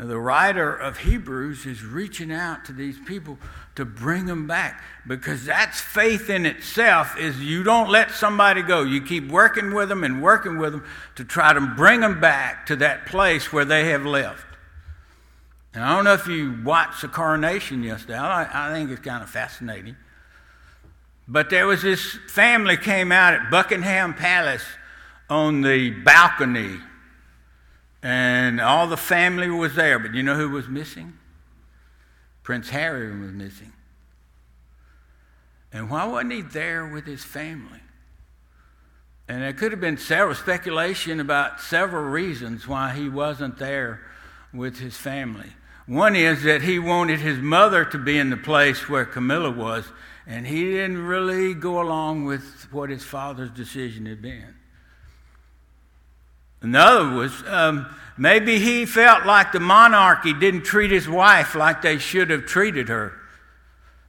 Now, 0.00 0.06
the 0.06 0.18
writer 0.18 0.74
of 0.74 0.98
Hebrews 1.00 1.66
is 1.66 1.84
reaching 1.84 2.32
out 2.32 2.64
to 2.64 2.72
these 2.72 2.98
people 3.00 3.36
to 3.74 3.84
bring 3.84 4.24
them 4.24 4.46
back 4.46 4.82
because 5.06 5.44
that's 5.44 5.78
faith 5.78 6.30
in 6.30 6.46
itself 6.46 7.18
is 7.18 7.38
you 7.38 7.62
don't 7.62 7.90
let 7.90 8.10
somebody 8.10 8.62
go. 8.62 8.82
You 8.82 9.02
keep 9.02 9.30
working 9.30 9.74
with 9.74 9.90
them 9.90 10.02
and 10.02 10.22
working 10.22 10.56
with 10.56 10.72
them 10.72 10.86
to 11.16 11.24
try 11.24 11.52
to 11.52 11.60
bring 11.60 12.00
them 12.00 12.18
back 12.18 12.64
to 12.66 12.76
that 12.76 13.04
place 13.04 13.52
where 13.52 13.66
they 13.66 13.90
have 13.90 14.06
left. 14.06 14.46
And 15.74 15.84
I 15.84 15.94
don't 15.94 16.04
know 16.04 16.14
if 16.14 16.26
you 16.26 16.58
watched 16.64 17.02
the 17.02 17.08
coronation 17.08 17.82
yesterday. 17.82 18.16
I, 18.16 18.70
I 18.70 18.72
think 18.72 18.90
it's 18.90 19.02
kind 19.02 19.22
of 19.22 19.28
fascinating. 19.28 19.96
But 21.28 21.50
there 21.50 21.66
was 21.66 21.82
this 21.82 22.18
family 22.28 22.78
came 22.78 23.12
out 23.12 23.34
at 23.34 23.50
Buckingham 23.50 24.14
Palace 24.14 24.64
on 25.30 25.62
the 25.62 25.90
balcony, 25.90 26.78
and 28.02 28.60
all 28.60 28.86
the 28.86 28.96
family 28.96 29.48
was 29.48 29.74
there. 29.74 29.98
But 29.98 30.14
you 30.14 30.22
know 30.22 30.34
who 30.34 30.50
was 30.50 30.68
missing? 30.68 31.14
Prince 32.42 32.70
Harry 32.70 33.16
was 33.18 33.30
missing. 33.30 33.72
And 35.72 35.88
why 35.88 36.04
wasn't 36.04 36.32
he 36.32 36.42
there 36.42 36.86
with 36.86 37.06
his 37.06 37.22
family? 37.22 37.80
And 39.28 39.42
there 39.42 39.52
could 39.52 39.70
have 39.70 39.80
been 39.80 39.98
several 39.98 40.34
speculation 40.34 41.20
about 41.20 41.60
several 41.60 42.02
reasons 42.02 42.66
why 42.66 42.92
he 42.92 43.08
wasn't 43.08 43.58
there 43.58 44.00
with 44.52 44.80
his 44.80 44.96
family. 44.96 45.50
One 45.86 46.16
is 46.16 46.42
that 46.42 46.62
he 46.62 46.80
wanted 46.80 47.20
his 47.20 47.38
mother 47.38 47.84
to 47.84 47.98
be 47.98 48.18
in 48.18 48.30
the 48.30 48.36
place 48.36 48.88
where 48.88 49.04
Camilla 49.04 49.50
was, 49.50 49.84
and 50.26 50.46
he 50.46 50.64
didn't 50.64 51.04
really 51.04 51.54
go 51.54 51.80
along 51.80 52.24
with 52.24 52.66
what 52.72 52.90
his 52.90 53.04
father's 53.04 53.50
decision 53.50 54.06
had 54.06 54.20
been. 54.20 54.56
Another 56.62 57.08
was 57.10 57.32
um, 57.46 57.86
maybe 58.18 58.58
he 58.58 58.84
felt 58.86 59.24
like 59.24 59.52
the 59.52 59.60
monarchy 59.60 60.32
didn't 60.32 60.62
treat 60.62 60.90
his 60.90 61.08
wife 61.08 61.54
like 61.54 61.82
they 61.82 61.98
should 61.98 62.30
have 62.30 62.44
treated 62.46 62.88
her. 62.88 63.14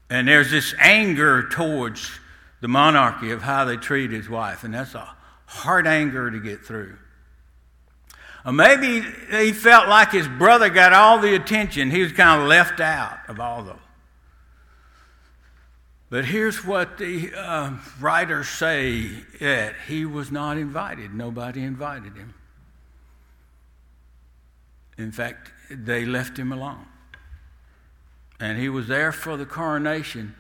And 0.10 0.27
there's 0.27 0.51
this 0.51 0.75
anger 0.79 1.48
towards 1.50 2.12
the 2.60 2.67
monarchy 2.67 3.31
of 3.31 3.41
how 3.41 3.65
they 3.65 3.77
treat 3.77 4.12
his 4.12 4.29
wife, 4.29 4.63
and 4.63 4.74
that's 4.74 4.93
a 4.93 5.15
hard 5.46 5.88
anger 5.88 6.29
to 6.29 6.39
get 6.39 6.65
through. 6.65 6.98
Or 8.46 8.51
maybe 8.51 9.01
he 9.29 9.53
felt 9.53 9.88
like 9.88 10.12
his 10.12 10.27
brother 10.27 10.70
got 10.70 10.93
all 10.93 11.20
the 11.20 11.36
attention. 11.36 11.91
He 11.91 12.01
was 12.01 12.12
kind 12.12 12.41
of 12.41 12.48
left 12.48 12.79
out 12.79 13.20
of 13.27 13.39
all 13.39 13.63
those. 13.63 13.75
But 16.10 16.25
here's 16.25 16.65
what 16.65 16.98
the 16.98 17.31
uh, 17.34 17.72
writers 18.01 18.50
say 18.50 19.08
that 19.39 19.75
he 19.88 20.05
was 20.05 20.29
not 20.29 20.58
invited. 20.58 21.13
Nobody 21.13 21.63
invited 21.63 22.17
him. 22.17 22.34
In 24.98 25.12
fact, 25.12 25.52
they 25.70 26.06
left 26.06 26.38
him 26.38 26.52
alone. 26.52 26.86
And 28.40 28.58
he 28.58 28.70
was 28.70 28.88
there 28.88 29.12
for 29.12 29.38
the 29.38 29.46
coronation, 29.46 30.36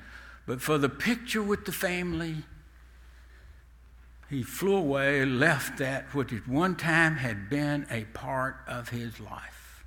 but 0.45 0.61
for 0.61 0.77
the 0.77 0.89
picture 0.89 1.43
with 1.43 1.65
the 1.65 1.71
family, 1.71 2.37
he 4.29 4.43
flew 4.43 4.75
away, 4.75 5.25
left 5.25 5.77
that 5.79 6.13
which 6.15 6.33
at 6.33 6.47
one 6.47 6.75
time 6.75 7.17
had 7.17 7.49
been 7.49 7.85
a 7.91 8.05
part 8.05 8.57
of 8.67 8.89
his 8.89 9.19
life. 9.19 9.83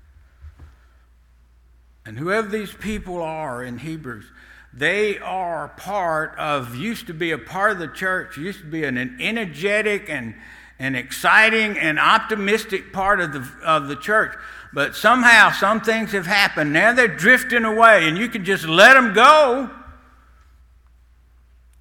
And 2.07 2.19
whoever 2.19 2.49
these 2.49 2.75
people 2.75 3.23
are 3.23 3.63
in 3.63 3.79
Hebrews, 3.79 4.27
they 4.73 5.19
are 5.19 5.69
part 5.69 6.37
of, 6.39 6.77
used 6.77 7.07
to 7.07 7.15
be 7.15 7.31
a 7.31 7.39
part 7.39 7.73
of 7.73 7.79
the 7.79 7.89
church, 7.89 8.37
used 8.37 8.61
to 8.61 8.67
be 8.67 8.85
an, 8.85 9.17
energetic 9.21 10.11
and, 10.11 10.35
and 10.85 10.95
exciting 10.95 11.79
and 11.79 11.99
optimistic 11.99 12.93
part 12.93 13.19
of 13.19 13.33
the, 13.33 13.51
of 13.65 13.89
the 13.89 13.97
church. 13.97 14.37
But 14.75 14.95
somehow, 14.95 15.51
some 15.51 15.81
things 15.81 16.13
have 16.13 16.27
happened. 16.27 16.75
Now 16.75 16.93
they're 16.93 17.09
drifting 17.09 17.65
away, 17.65 18.07
and 18.07 18.19
you 18.19 18.29
can 18.29 18.45
just 18.45 18.67
let 18.67 18.93
them 18.93 19.15
go. 19.15 19.71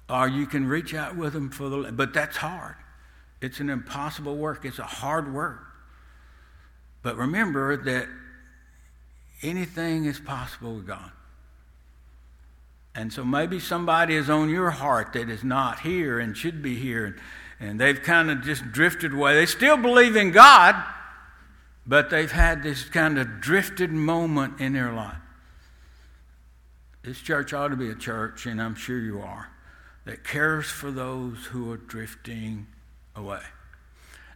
Or 0.08 0.26
you 0.26 0.46
can 0.46 0.66
reach 0.66 0.94
out 0.94 1.16
with 1.16 1.34
them 1.34 1.50
for 1.50 1.68
the. 1.68 1.92
But 1.92 2.14
that's 2.14 2.38
hard. 2.38 2.76
It's 3.42 3.60
an 3.60 3.68
impossible 3.68 4.36
work, 4.36 4.64
it's 4.64 4.78
a 4.78 4.84
hard 4.84 5.34
work. 5.34 5.60
But 7.02 7.16
remember 7.18 7.76
that 7.76 8.08
anything 9.42 10.06
is 10.06 10.18
possible 10.18 10.76
with 10.76 10.86
God. 10.86 11.10
And 12.94 13.12
so 13.12 13.22
maybe 13.22 13.60
somebody 13.60 14.14
is 14.14 14.30
on 14.30 14.48
your 14.48 14.70
heart 14.70 15.12
that 15.12 15.28
is 15.28 15.44
not 15.44 15.80
here 15.80 16.18
and 16.18 16.34
should 16.34 16.62
be 16.62 16.76
here, 16.76 17.04
and, 17.04 17.16
and 17.60 17.80
they've 17.80 18.02
kind 18.02 18.30
of 18.30 18.42
just 18.42 18.72
drifted 18.72 19.12
away. 19.12 19.34
They 19.34 19.46
still 19.46 19.76
believe 19.76 20.16
in 20.16 20.30
God 20.30 20.74
but 21.86 22.10
they've 22.10 22.32
had 22.32 22.62
this 22.62 22.84
kind 22.84 23.18
of 23.18 23.40
drifted 23.40 23.90
moment 23.90 24.60
in 24.60 24.72
their 24.72 24.92
life. 24.92 25.16
This 27.02 27.20
church 27.20 27.52
ought 27.52 27.68
to 27.68 27.76
be 27.76 27.90
a 27.90 27.94
church, 27.94 28.46
and 28.46 28.60
I'm 28.60 28.74
sure 28.74 28.98
you 28.98 29.20
are, 29.20 29.50
that 30.06 30.24
cares 30.24 30.66
for 30.66 30.90
those 30.90 31.46
who 31.46 31.70
are 31.70 31.76
drifting 31.76 32.66
away. 33.14 33.42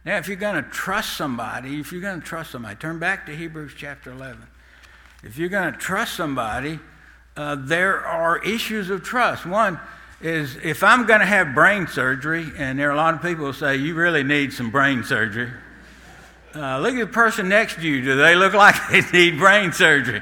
Now, 0.05 0.17
if 0.17 0.27
you're 0.27 0.37
going 0.37 0.63
to 0.63 0.69
trust 0.69 1.17
somebody, 1.17 1.79
if 1.79 1.91
you're 1.91 2.01
going 2.01 2.21
to 2.21 2.25
trust 2.25 2.51
somebody, 2.51 2.75
turn 2.75 2.99
back 2.99 3.25
to 3.25 3.35
Hebrews 3.35 3.73
chapter 3.75 4.11
11. 4.11 4.47
If 5.23 5.37
you're 5.37 5.49
going 5.49 5.73
to 5.73 5.79
trust 5.79 6.13
somebody, 6.13 6.79
uh, 7.35 7.55
there 7.59 8.05
are 8.05 8.41
issues 8.43 8.89
of 8.89 9.03
trust. 9.03 9.45
One 9.45 9.79
is 10.21 10.57
if 10.57 10.83
I'm 10.83 11.05
going 11.05 11.21
to 11.21 11.25
have 11.25 11.53
brain 11.55 11.87
surgery, 11.87 12.51
and 12.57 12.77
there 12.77 12.89
are 12.89 12.93
a 12.93 12.97
lot 12.97 13.13
of 13.13 13.21
people 13.21 13.45
who 13.45 13.53
say, 13.53 13.77
you 13.77 13.95
really 13.95 14.23
need 14.23 14.51
some 14.53 14.69
brain 14.69 15.03
surgery. 15.03 15.51
Uh, 16.55 16.79
look 16.79 16.95
at 16.95 16.99
the 16.99 17.07
person 17.07 17.47
next 17.47 17.75
to 17.75 17.81
you. 17.87 18.01
Do 18.01 18.15
they 18.15 18.35
look 18.35 18.53
like 18.53 18.75
they 18.91 19.01
need 19.13 19.37
brain 19.37 19.71
surgery? 19.71 20.21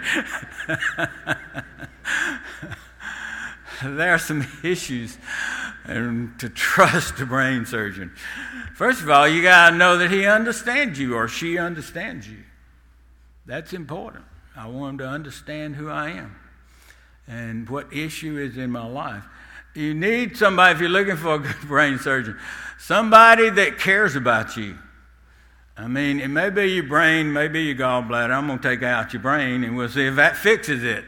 there 3.83 4.13
are 4.13 4.19
some 4.19 4.45
issues 4.63 5.17
and 5.85 6.37
to 6.39 6.49
trust 6.49 7.19
a 7.19 7.25
brain 7.25 7.65
surgeon. 7.65 8.11
First 8.75 9.01
of 9.01 9.09
all, 9.09 9.27
you 9.27 9.41
got 9.41 9.71
to 9.71 9.75
know 9.77 9.97
that 9.97 10.11
he 10.11 10.25
understands 10.25 10.99
you 10.99 11.15
or 11.15 11.27
she 11.27 11.57
understands 11.57 12.27
you. 12.27 12.43
That's 13.45 13.71
important. 13.73 14.25
I 14.55 14.67
want 14.67 14.93
him 14.93 14.97
to 14.99 15.07
understand 15.07 15.77
who 15.77 15.89
I 15.89 16.09
am 16.09 16.35
and 17.27 17.69
what 17.69 17.93
issue 17.93 18.37
is 18.37 18.57
in 18.57 18.69
my 18.71 18.85
life. 18.85 19.23
You 19.77 19.93
need 19.93 20.35
somebody, 20.35 20.73
if 20.73 20.81
you're 20.81 20.89
looking 20.89 21.17
for 21.17 21.35
a 21.35 21.37
good 21.37 21.55
brain 21.67 21.99
surgeon, 21.99 22.39
somebody 22.79 23.51
that 23.51 23.77
cares 23.77 24.15
about 24.15 24.57
you. 24.57 24.75
I 25.77 25.87
mean, 25.87 26.19
it 26.19 26.29
may 26.29 26.49
be 26.49 26.65
your 26.65 26.85
brain, 26.85 27.31
maybe 27.31 27.61
your 27.61 27.75
gallbladder. 27.75 28.31
I'm 28.31 28.47
going 28.47 28.57
to 28.57 28.67
take 28.67 28.81
out 28.81 29.13
your 29.13 29.21
brain 29.21 29.63
and 29.63 29.77
we'll 29.77 29.87
see 29.87 30.07
if 30.07 30.15
that 30.15 30.35
fixes 30.35 30.83
it. 30.83 31.05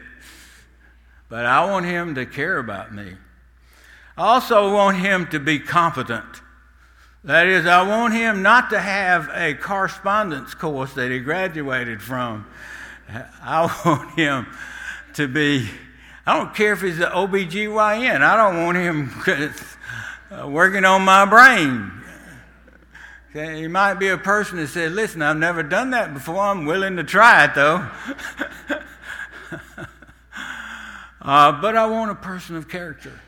But 1.28 1.46
I 1.46 1.68
want 1.68 1.86
him 1.86 2.14
to 2.14 2.24
care 2.24 2.58
about 2.58 2.94
me. 2.94 3.14
I 4.16 4.34
also 4.34 4.72
want 4.72 4.98
him 4.98 5.26
to 5.30 5.40
be 5.40 5.58
competent. 5.58 6.40
That 7.24 7.48
is, 7.48 7.66
I 7.66 7.82
want 7.82 8.14
him 8.14 8.40
not 8.40 8.70
to 8.70 8.78
have 8.78 9.28
a 9.34 9.54
correspondence 9.54 10.54
course 10.54 10.94
that 10.94 11.10
he 11.10 11.18
graduated 11.18 12.00
from. 12.00 12.46
I 13.08 13.82
want 13.84 14.16
him 14.16 14.46
to 15.14 15.26
be, 15.26 15.68
I 16.26 16.36
don't 16.36 16.54
care 16.54 16.72
if 16.72 16.82
he's 16.82 16.98
an 16.98 17.10
OBGYN, 17.10 18.20
I 18.22 18.36
don't 18.36 18.64
want 18.64 18.76
him 18.76 19.10
working 20.52 20.84
on 20.84 21.02
my 21.02 21.24
brain. 21.24 21.92
Okay, 23.30 23.60
he 23.60 23.68
might 23.68 23.94
be 23.94 24.08
a 24.08 24.18
person 24.18 24.56
that 24.58 24.66
says, 24.68 24.92
Listen, 24.92 25.22
I've 25.22 25.36
never 25.36 25.62
done 25.62 25.90
that 25.90 26.12
before. 26.12 26.40
I'm 26.40 26.64
willing 26.66 26.96
to 26.96 27.04
try 27.04 27.44
it, 27.44 27.54
though. 27.54 27.86
uh, 31.22 31.52
but 31.60 31.76
I 31.76 31.86
want 31.86 32.10
a 32.10 32.16
person 32.16 32.56
of 32.56 32.68
character. 32.68 33.20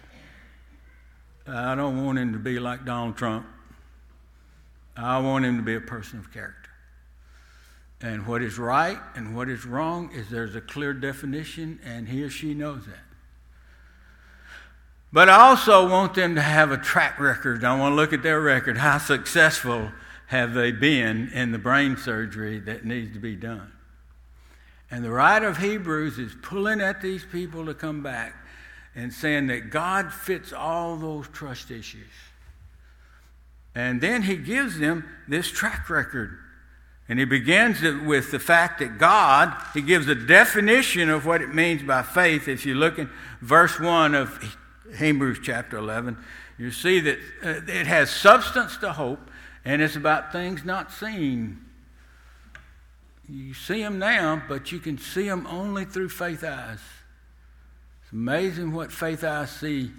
I 1.47 1.77
don't 1.77 2.05
want 2.05 2.19
him 2.19 2.33
to 2.33 2.39
be 2.39 2.59
like 2.59 2.85
Donald 2.85 3.17
Trump. 3.17 3.47
I 4.97 5.21
want 5.21 5.45
him 5.45 5.57
to 5.57 5.63
be 5.63 5.75
a 5.75 5.81
person 5.81 6.19
of 6.19 6.33
character. 6.33 6.62
And 8.03 8.27
what 8.27 8.43
is 8.43 8.59
right 8.59 8.99
and 9.15 9.35
what 9.37 9.49
is 9.49 9.65
wrong 9.65 10.11
is 10.13 10.29
there's 10.29 10.57
a 10.57 10.61
clear 10.61 10.93
definition, 10.93 11.79
and 11.85 12.09
he 12.09 12.23
or 12.25 12.31
she 12.31 12.53
knows 12.53 12.85
that. 12.87 12.99
But 15.13 15.29
I 15.29 15.49
also 15.49 15.89
want 15.89 16.15
them 16.15 16.35
to 16.35 16.41
have 16.41 16.73
a 16.73 16.79
track 16.79 17.21
record. 17.21 17.65
I 17.65 17.79
want 17.79 17.93
to 17.93 17.97
look 17.97 18.13
at 18.13 18.23
their 18.23 18.41
record. 18.41 18.79
How 18.79 18.99
successful 18.99 19.93
have 20.27 20.55
they 20.55 20.73
been 20.73 21.31
in 21.33 21.53
the 21.53 21.59
brain 21.59 21.97
surgery 21.97 22.59
that 22.61 22.85
needs 22.85 23.13
to 23.13 23.21
be 23.21 23.37
done? 23.37 23.71
And 24.91 25.05
the 25.05 25.11
writer 25.11 25.47
of 25.47 25.59
Hebrews 25.59 26.19
is 26.19 26.35
pulling 26.43 26.81
at 26.81 27.03
these 27.03 27.25
people 27.25 27.67
to 27.67 27.75
come 27.75 28.03
back 28.03 28.35
and 28.95 29.13
saying 29.13 29.47
that 29.47 29.71
God 29.71 30.13
fits 30.13 30.53
all 30.53 30.97
those 30.97 31.29
trust 31.29 31.71
issues. 31.71 32.11
And 33.75 34.01
then 34.01 34.23
he 34.23 34.37
gives 34.37 34.79
them 34.79 35.09
this 35.29 35.51
track 35.51 35.89
record. 35.89 36.39
And 37.13 37.19
he 37.19 37.27
begins 37.27 37.83
with 37.83 38.31
the 38.31 38.39
fact 38.39 38.79
that 38.79 38.97
God, 38.97 39.55
he 39.75 39.83
gives 39.83 40.09
a 40.09 40.15
definition 40.15 41.11
of 41.11 41.27
what 41.27 41.43
it 41.43 41.55
means 41.55 41.83
by 41.83 42.01
faith. 42.01 42.49
If 42.49 42.65
you 42.65 42.75
look 42.75 42.99
in 42.99 43.11
verse 43.43 43.79
1 43.79 44.15
of 44.15 44.57
Hebrews 44.97 45.41
chapter 45.43 45.77
11, 45.77 46.17
you 46.57 46.71
see 46.71 47.01
that 47.01 47.19
uh, 47.45 47.71
it 47.71 47.87
has 47.87 48.09
substance 48.09 48.79
to 48.79 48.95
hope, 48.95 49.31
and 49.63 49.83
it's 49.83 49.95
about 49.95 50.33
things 50.33 50.65
not 50.65 50.91
seen. 50.91 51.59
You 53.29 53.53
see 53.53 53.83
them 53.83 53.99
now, 53.99 54.43
but 54.49 54.73
you 54.73 54.79
can 54.79 54.97
see 54.97 55.29
them 55.29 55.47
only 55.49 55.85
through 55.85 56.09
faith 56.09 56.43
eyes. 56.43 56.81
It's 58.05 58.13
amazing 58.13 58.73
what 58.73 58.91
faith 58.91 59.23
eyes 59.23 59.51
see 59.51 59.91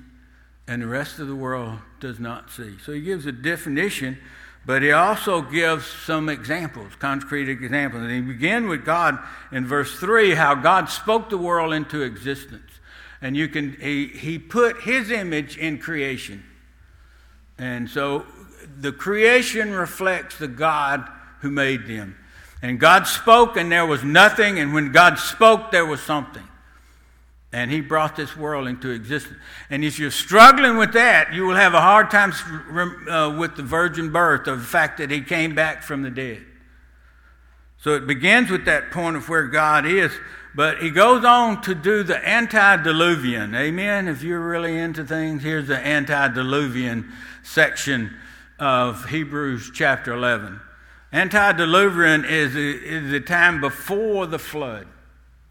and 0.67 0.82
the 0.82 0.88
rest 0.88 1.19
of 1.19 1.28
the 1.28 1.36
world 1.36 1.78
does 1.99 2.19
not 2.19 2.49
see. 2.49 2.76
So 2.84 2.91
he 2.91 3.02
gives 3.02 3.28
a 3.28 3.32
definition, 3.32 4.17
but 4.65 4.82
he 4.82 4.91
also 4.91 5.41
gives 5.41 5.86
some 5.86 6.30
examples, 6.30 6.93
concrete 6.97 7.49
examples. 7.49 8.04
And 8.04 8.12
he 8.12 8.21
began 8.21 8.67
with 8.69 8.86
God 8.86 9.19
in 9.52 9.65
verse 9.65 9.99
3, 9.99 10.36
how 10.36 10.56
God 10.56 10.89
spoke 10.89 11.30
the 11.30 11.38
world 11.38 11.73
into 11.73 12.02
existence. 12.02 12.71
And 13.21 13.36
you 13.36 13.47
can 13.47 13.73
he, 13.80 14.08
he 14.08 14.39
put 14.39 14.82
his 14.82 15.12
image 15.12 15.58
in 15.58 15.80
creation. 15.80 16.43
And 17.58 17.89
so 17.89 18.26
the 18.78 18.91
creation 18.91 19.71
reflects 19.71 20.38
the 20.38 20.47
god 20.47 21.10
who 21.41 21.52
made 21.52 21.88
them. 21.88 22.17
And 22.62 22.80
god 22.80 23.08
spoke 23.08 23.58
and 23.58 23.71
there 23.71 23.86
was 23.86 24.04
nothing. 24.04 24.60
And 24.60 24.73
when 24.73 24.91
god 24.91 25.19
spoke 25.19 25.71
there 25.71 25.86
was 25.86 26.02
something 26.02 26.47
and 27.53 27.71
he 27.71 27.79
brought 27.79 28.15
this 28.17 28.35
world 28.35 28.67
into 28.67 28.89
existence 28.89 29.39
and 29.69 29.85
if 29.85 29.97
you're 29.97 30.11
struggling 30.11 30.75
with 30.75 30.91
that 30.93 31.33
you 31.33 31.45
will 31.45 31.55
have 31.55 31.73
a 31.73 31.81
hard 31.81 32.11
time 32.11 32.31
uh, 33.09 33.33
with 33.37 33.55
the 33.55 33.63
virgin 33.63 34.11
birth 34.11 34.47
of 34.47 34.59
the 34.59 34.65
fact 34.65 34.97
that 34.97 35.09
he 35.09 35.21
came 35.21 35.55
back 35.55 35.81
from 35.81 36.01
the 36.01 36.09
dead 36.09 36.43
so 37.77 37.93
it 37.95 38.05
begins 38.05 38.49
with 38.49 38.65
that 38.65 38.91
point 38.91 39.15
of 39.15 39.29
where 39.29 39.47
god 39.47 39.85
is 39.85 40.11
but 40.55 40.79
he 40.79 40.91
goes 40.91 41.25
on 41.25 41.61
to 41.63 41.73
do 41.73 42.03
the 42.03 42.27
antediluvian. 42.27 43.55
Amen. 43.55 44.07
If 44.07 44.21
you're 44.21 44.47
really 44.47 44.77
into 44.77 45.03
things, 45.03 45.41
here's 45.41 45.67
the 45.67 45.79
antediluvian 45.79 47.11
section 47.41 48.15
of 48.59 49.09
Hebrews 49.09 49.71
chapter 49.73 50.13
11. 50.13 50.59
Antediluvian 51.11 52.23
is, 52.25 52.55
is 52.55 53.11
the 53.11 53.19
time 53.19 53.61
before 53.61 54.27
the 54.27 54.39
flood. 54.39 54.87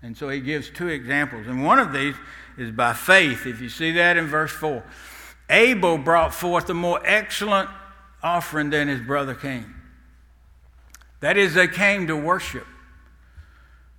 And 0.02 0.16
so 0.16 0.28
he 0.28 0.40
gives 0.40 0.68
two 0.68 0.88
examples. 0.88 1.46
And 1.46 1.64
one 1.64 1.78
of 1.78 1.92
these 1.92 2.14
is 2.58 2.70
by 2.70 2.92
faith. 2.92 3.46
If 3.46 3.60
you 3.60 3.68
see 3.68 3.92
that 3.92 4.16
in 4.16 4.26
verse 4.26 4.50
4, 4.50 4.82
Abel 5.48 5.98
brought 5.98 6.34
forth 6.34 6.68
a 6.70 6.74
more 6.74 7.00
excellent 7.04 7.70
offering 8.22 8.70
than 8.70 8.88
his 8.88 9.00
brother 9.00 9.34
Cain. 9.34 9.72
That 11.20 11.36
is, 11.36 11.54
they 11.54 11.68
came 11.68 12.08
to 12.08 12.16
worship. 12.16 12.66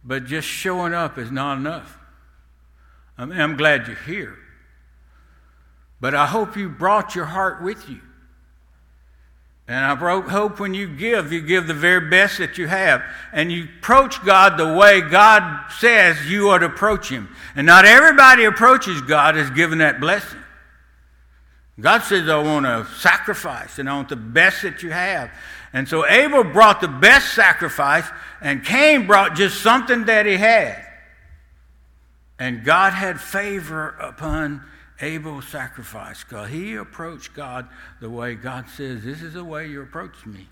But 0.04 0.26
just 0.26 0.48
showing 0.48 0.94
up 0.94 1.18
is 1.18 1.32
not 1.32 1.58
enough. 1.58 1.98
I 3.18 3.26
mean, 3.26 3.40
I'm 3.40 3.56
glad 3.56 3.88
you're 3.88 3.96
here. 3.96 4.38
But 6.02 6.14
I 6.14 6.26
hope 6.26 6.58
you 6.58 6.68
brought 6.68 7.16
your 7.16 7.26
heart 7.26 7.64
with 7.64 7.90
you. 7.90 8.02
And 9.68 9.86
I 9.86 9.96
hope 10.22 10.60
when 10.60 10.74
you 10.74 10.88
give, 10.88 11.32
you 11.32 11.42
give 11.42 11.68
the 11.68 11.74
very 11.74 12.10
best 12.10 12.38
that 12.40 12.58
you 12.58 12.68
have. 12.68 13.02
And 13.32 13.52
you 13.52 13.70
approach 13.80 14.24
God 14.26 14.58
the 14.58 14.74
way 14.74 15.02
God 15.02 15.72
says 15.80 16.30
you 16.30 16.50
ought 16.50 16.60
to 16.60 16.66
approach 16.66 17.10
Him. 17.10 17.34
And 17.56 17.66
not 17.66 17.86
everybody 17.86 18.44
approaches 18.44 19.02
God 19.02 19.38
as 19.38 19.50
given 19.52 19.78
that 19.78 20.02
blessing. 20.02 20.40
God 21.80 22.04
says, 22.04 22.28
I 22.28 22.42
want 22.42 22.66
a 22.66 22.86
sacrifice 22.98 23.80
and 23.80 23.90
I 23.90 23.96
want 23.96 24.10
the 24.10 24.16
best 24.16 24.62
that 24.64 24.84
you 24.84 24.92
have. 24.92 25.32
And 25.72 25.88
so 25.88 26.06
Abel 26.06 26.44
brought 26.44 26.82
the 26.82 26.88
best 26.88 27.34
sacrifice, 27.34 28.06
and 28.42 28.64
Cain 28.64 29.08
brought 29.08 29.36
just 29.36 29.60
something 29.62 30.06
that 30.06 30.28
he 30.28 30.38
had. 30.38 30.86
And 32.38 32.64
God 32.64 32.94
had 32.94 33.20
favor 33.20 33.90
upon 34.00 34.64
Abel's 35.04 35.48
sacrifice 35.48 36.24
because 36.24 36.50
he 36.50 36.76
approached 36.76 37.34
God 37.34 37.68
the 38.00 38.10
way 38.10 38.36
God 38.36 38.70
says, 38.70 39.04
This 39.04 39.22
is 39.22 39.34
the 39.34 39.44
way 39.44 39.68
you 39.68 39.82
approach 39.82 40.26
me. 40.26 40.48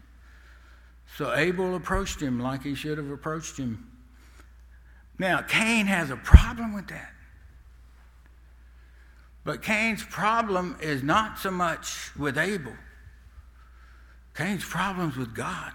So 1.17 1.33
Abel 1.33 1.75
approached 1.75 2.21
him 2.21 2.39
like 2.39 2.63
he 2.63 2.75
should 2.75 2.97
have 2.97 3.09
approached 3.09 3.57
him. 3.57 3.89
Now, 5.17 5.41
Cain 5.41 5.85
has 5.85 6.09
a 6.09 6.17
problem 6.17 6.73
with 6.73 6.87
that. 6.87 7.11
But 9.43 9.61
Cain's 9.61 10.03
problem 10.03 10.77
is 10.81 11.01
not 11.01 11.39
so 11.39 11.51
much 11.51 12.15
with 12.17 12.37
Abel. 12.37 12.73
Cain's 14.35 14.65
problems 14.65 15.15
with 15.15 15.33
God. 15.33 15.71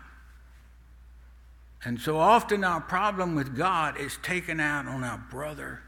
And 1.85 2.01
so 2.01 2.19
often 2.19 2.65
our 2.65 2.81
problem 2.81 3.35
with 3.35 3.57
God 3.57 3.99
is 3.99 4.19
taken 4.23 4.61
out 4.61 4.87
on 4.87 5.05
our 5.05 5.19
brother. 5.31 5.83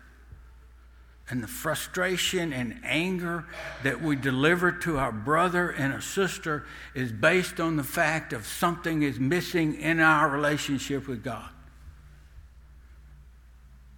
And 1.31 1.43
the 1.43 1.49
frustration 1.49 2.53
and 2.53 2.81
anger 2.83 3.45
that 3.83 4.01
we 4.01 4.17
deliver 4.17 4.73
to 4.73 4.97
our 4.99 5.13
brother 5.13 5.69
and 5.71 5.93
a 5.93 6.01
sister 6.01 6.65
is 6.95 7.13
based 7.13 7.61
on 7.61 7.77
the 7.77 7.85
fact 7.85 8.33
of 8.33 8.47
something 8.47 9.03
is 9.03 9.21
missing 9.21 9.79
in 9.81 10.01
our 10.01 10.29
relationship 10.29 11.07
with 11.07 11.23
God. 11.23 11.51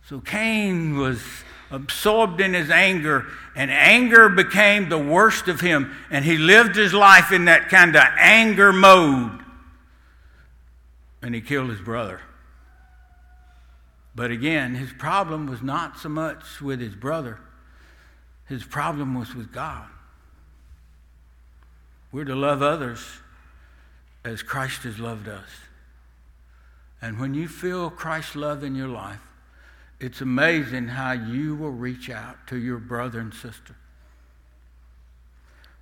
So 0.06 0.18
Cain 0.18 0.98
was 0.98 1.22
absorbed 1.70 2.40
in 2.40 2.52
his 2.52 2.68
anger, 2.68 3.26
and 3.54 3.70
anger 3.70 4.28
became 4.28 4.88
the 4.88 4.98
worst 4.98 5.46
of 5.46 5.60
him, 5.60 5.94
and 6.10 6.24
he 6.24 6.36
lived 6.36 6.74
his 6.74 6.92
life 6.92 7.30
in 7.30 7.44
that 7.44 7.68
kind 7.68 7.94
of 7.94 8.02
anger 8.18 8.72
mode, 8.72 9.38
and 11.22 11.32
he 11.32 11.40
killed 11.40 11.70
his 11.70 11.80
brother. 11.80 12.20
But 14.14 14.30
again, 14.30 14.74
his 14.74 14.92
problem 14.92 15.46
was 15.46 15.62
not 15.62 15.98
so 15.98 16.08
much 16.08 16.60
with 16.60 16.80
his 16.80 16.94
brother, 16.94 17.38
his 18.48 18.64
problem 18.64 19.14
was 19.14 19.34
with 19.34 19.52
God. 19.52 19.86
We're 22.12 22.24
to 22.24 22.34
love 22.34 22.60
others 22.60 23.00
as 24.24 24.42
Christ 24.42 24.82
has 24.82 24.98
loved 24.98 25.28
us. 25.28 25.48
And 27.00 27.18
when 27.18 27.34
you 27.34 27.48
feel 27.48 27.88
Christ's 27.88 28.36
love 28.36 28.64
in 28.64 28.74
your 28.74 28.88
life, 28.88 29.20
it's 30.00 30.20
amazing 30.20 30.88
how 30.88 31.12
you 31.12 31.54
will 31.54 31.70
reach 31.70 32.10
out 32.10 32.46
to 32.48 32.56
your 32.56 32.78
brother 32.78 33.20
and 33.20 33.32
sister. 33.32 33.76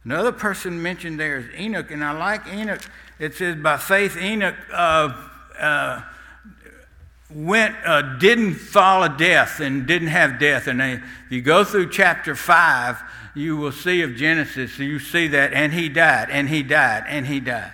Another 0.05 0.33
person 0.33 0.83
mentioned 0.83 1.19
there 1.19 1.39
is 1.39 1.47
Enoch, 1.59 1.91
and 1.91 2.05
I 2.05 2.13
like 2.13 2.47
Enoch. 2.47 2.83
It 3.19 3.35
says, 3.35 3.57
by 3.57 3.77
faith, 3.77 4.17
Enoch 4.17 4.57
uh, 4.73 5.13
uh, 5.59 6.03
went, 7.31 7.77
uh, 7.85 8.17
didn't 8.19 8.55
follow 8.55 9.09
death 9.09 9.61
and 9.61 9.87
didn't 9.87 10.09
have 10.09 10.39
death. 10.39 10.67
And 10.67 10.81
they, 10.81 10.93
if 10.95 11.03
you 11.31 11.43
go 11.43 11.65
through 11.65 11.91
chapter 11.91 12.35
5, 12.35 13.03
you 13.35 13.57
will 13.57 13.73
see 13.73 14.03
of 14.03 14.17
Genesis, 14.17 14.79
you 14.79 14.99
see 14.99 15.29
that, 15.29 15.53
and 15.53 15.73
he 15.73 15.89
died, 15.89 16.29
and 16.31 16.49
he 16.49 16.63
died, 16.63 17.05
and 17.07 17.27
he 17.27 17.41
died. 17.41 17.73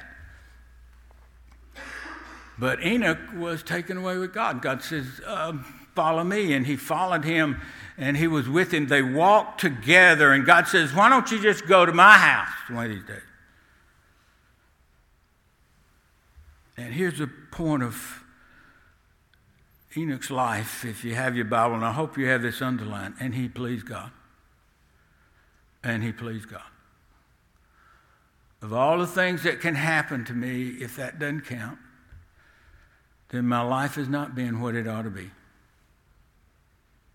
But 2.58 2.84
Enoch 2.84 3.18
was 3.34 3.62
taken 3.62 3.96
away 3.96 4.18
with 4.18 4.32
God. 4.32 4.62
God 4.62 4.82
says, 4.82 5.20
uh, 5.26 5.54
Follow 5.94 6.24
me. 6.24 6.52
And 6.52 6.66
he 6.66 6.76
followed 6.76 7.24
him, 7.24 7.60
and 7.96 8.16
he 8.16 8.26
was 8.26 8.48
with 8.48 8.72
him. 8.72 8.88
They 8.88 9.02
walked 9.02 9.60
together, 9.60 10.32
and 10.32 10.44
God 10.44 10.66
says, 10.66 10.92
Why 10.92 11.08
don't 11.08 11.30
you 11.30 11.40
just 11.40 11.66
go 11.66 11.86
to 11.86 11.92
my 11.92 12.18
house 12.18 12.48
one 12.68 12.86
of 12.86 12.90
these 12.90 13.06
days? 13.06 13.20
And 16.76 16.92
here's 16.92 17.18
the 17.18 17.28
point 17.52 17.84
of 17.84 18.23
Enoch's 19.96 20.30
life, 20.30 20.84
if 20.84 21.04
you 21.04 21.14
have 21.14 21.36
your 21.36 21.44
Bible, 21.44 21.76
and 21.76 21.84
I 21.84 21.92
hope 21.92 22.18
you 22.18 22.26
have 22.26 22.42
this 22.42 22.60
underlined, 22.60 23.14
and 23.20 23.34
he 23.34 23.48
pleased 23.48 23.86
God. 23.86 24.10
And 25.82 26.02
he 26.02 26.12
pleased 26.12 26.50
God. 26.50 26.62
Of 28.62 28.72
all 28.72 28.98
the 28.98 29.06
things 29.06 29.42
that 29.42 29.60
can 29.60 29.74
happen 29.74 30.24
to 30.24 30.32
me, 30.32 30.68
if 30.68 30.96
that 30.96 31.18
doesn't 31.18 31.42
count, 31.42 31.78
then 33.28 33.46
my 33.46 33.60
life 33.60 33.96
has 33.96 34.08
not 34.08 34.34
been 34.34 34.60
what 34.60 34.74
it 34.74 34.88
ought 34.88 35.02
to 35.02 35.10
be. 35.10 35.30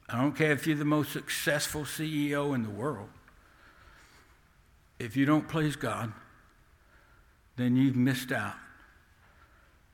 I 0.08 0.22
don't 0.22 0.36
care 0.36 0.52
if 0.52 0.66
you're 0.66 0.78
the 0.78 0.86
most 0.86 1.12
successful 1.12 1.82
CEO 1.82 2.54
in 2.56 2.64
the 2.64 2.70
world. 2.70 3.10
If 5.00 5.16
you 5.16 5.26
don't 5.26 5.48
please 5.48 5.76
God, 5.76 6.14
then 7.56 7.76
you've 7.76 7.96
missed 7.96 8.32
out 8.32 8.56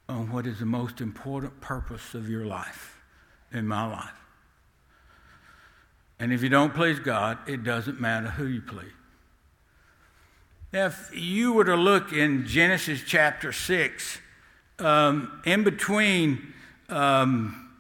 on 0.08 0.32
what 0.32 0.46
is 0.46 0.60
the 0.60 0.66
most 0.66 1.02
important 1.02 1.60
purpose 1.62 2.14
of 2.14 2.30
your 2.30 2.46
life, 2.46 3.02
in 3.52 3.68
my 3.68 3.90
life. 3.90 4.22
And 6.20 6.32
if 6.32 6.44
you 6.44 6.50
don't 6.50 6.74
please 6.74 7.00
God, 7.00 7.38
it 7.48 7.64
doesn't 7.64 8.00
matter 8.00 8.28
who 8.28 8.46
you 8.46 8.62
please. 8.62 8.92
If 10.72 11.10
you 11.14 11.54
were 11.54 11.66
to 11.66 11.76
look 11.76 12.12
in 12.14 12.46
Genesis 12.46 13.02
chapter 13.06 13.52
6, 13.52 14.20
um, 14.80 15.42
in 15.46 15.64
between, 15.64 16.54
um, 16.90 17.72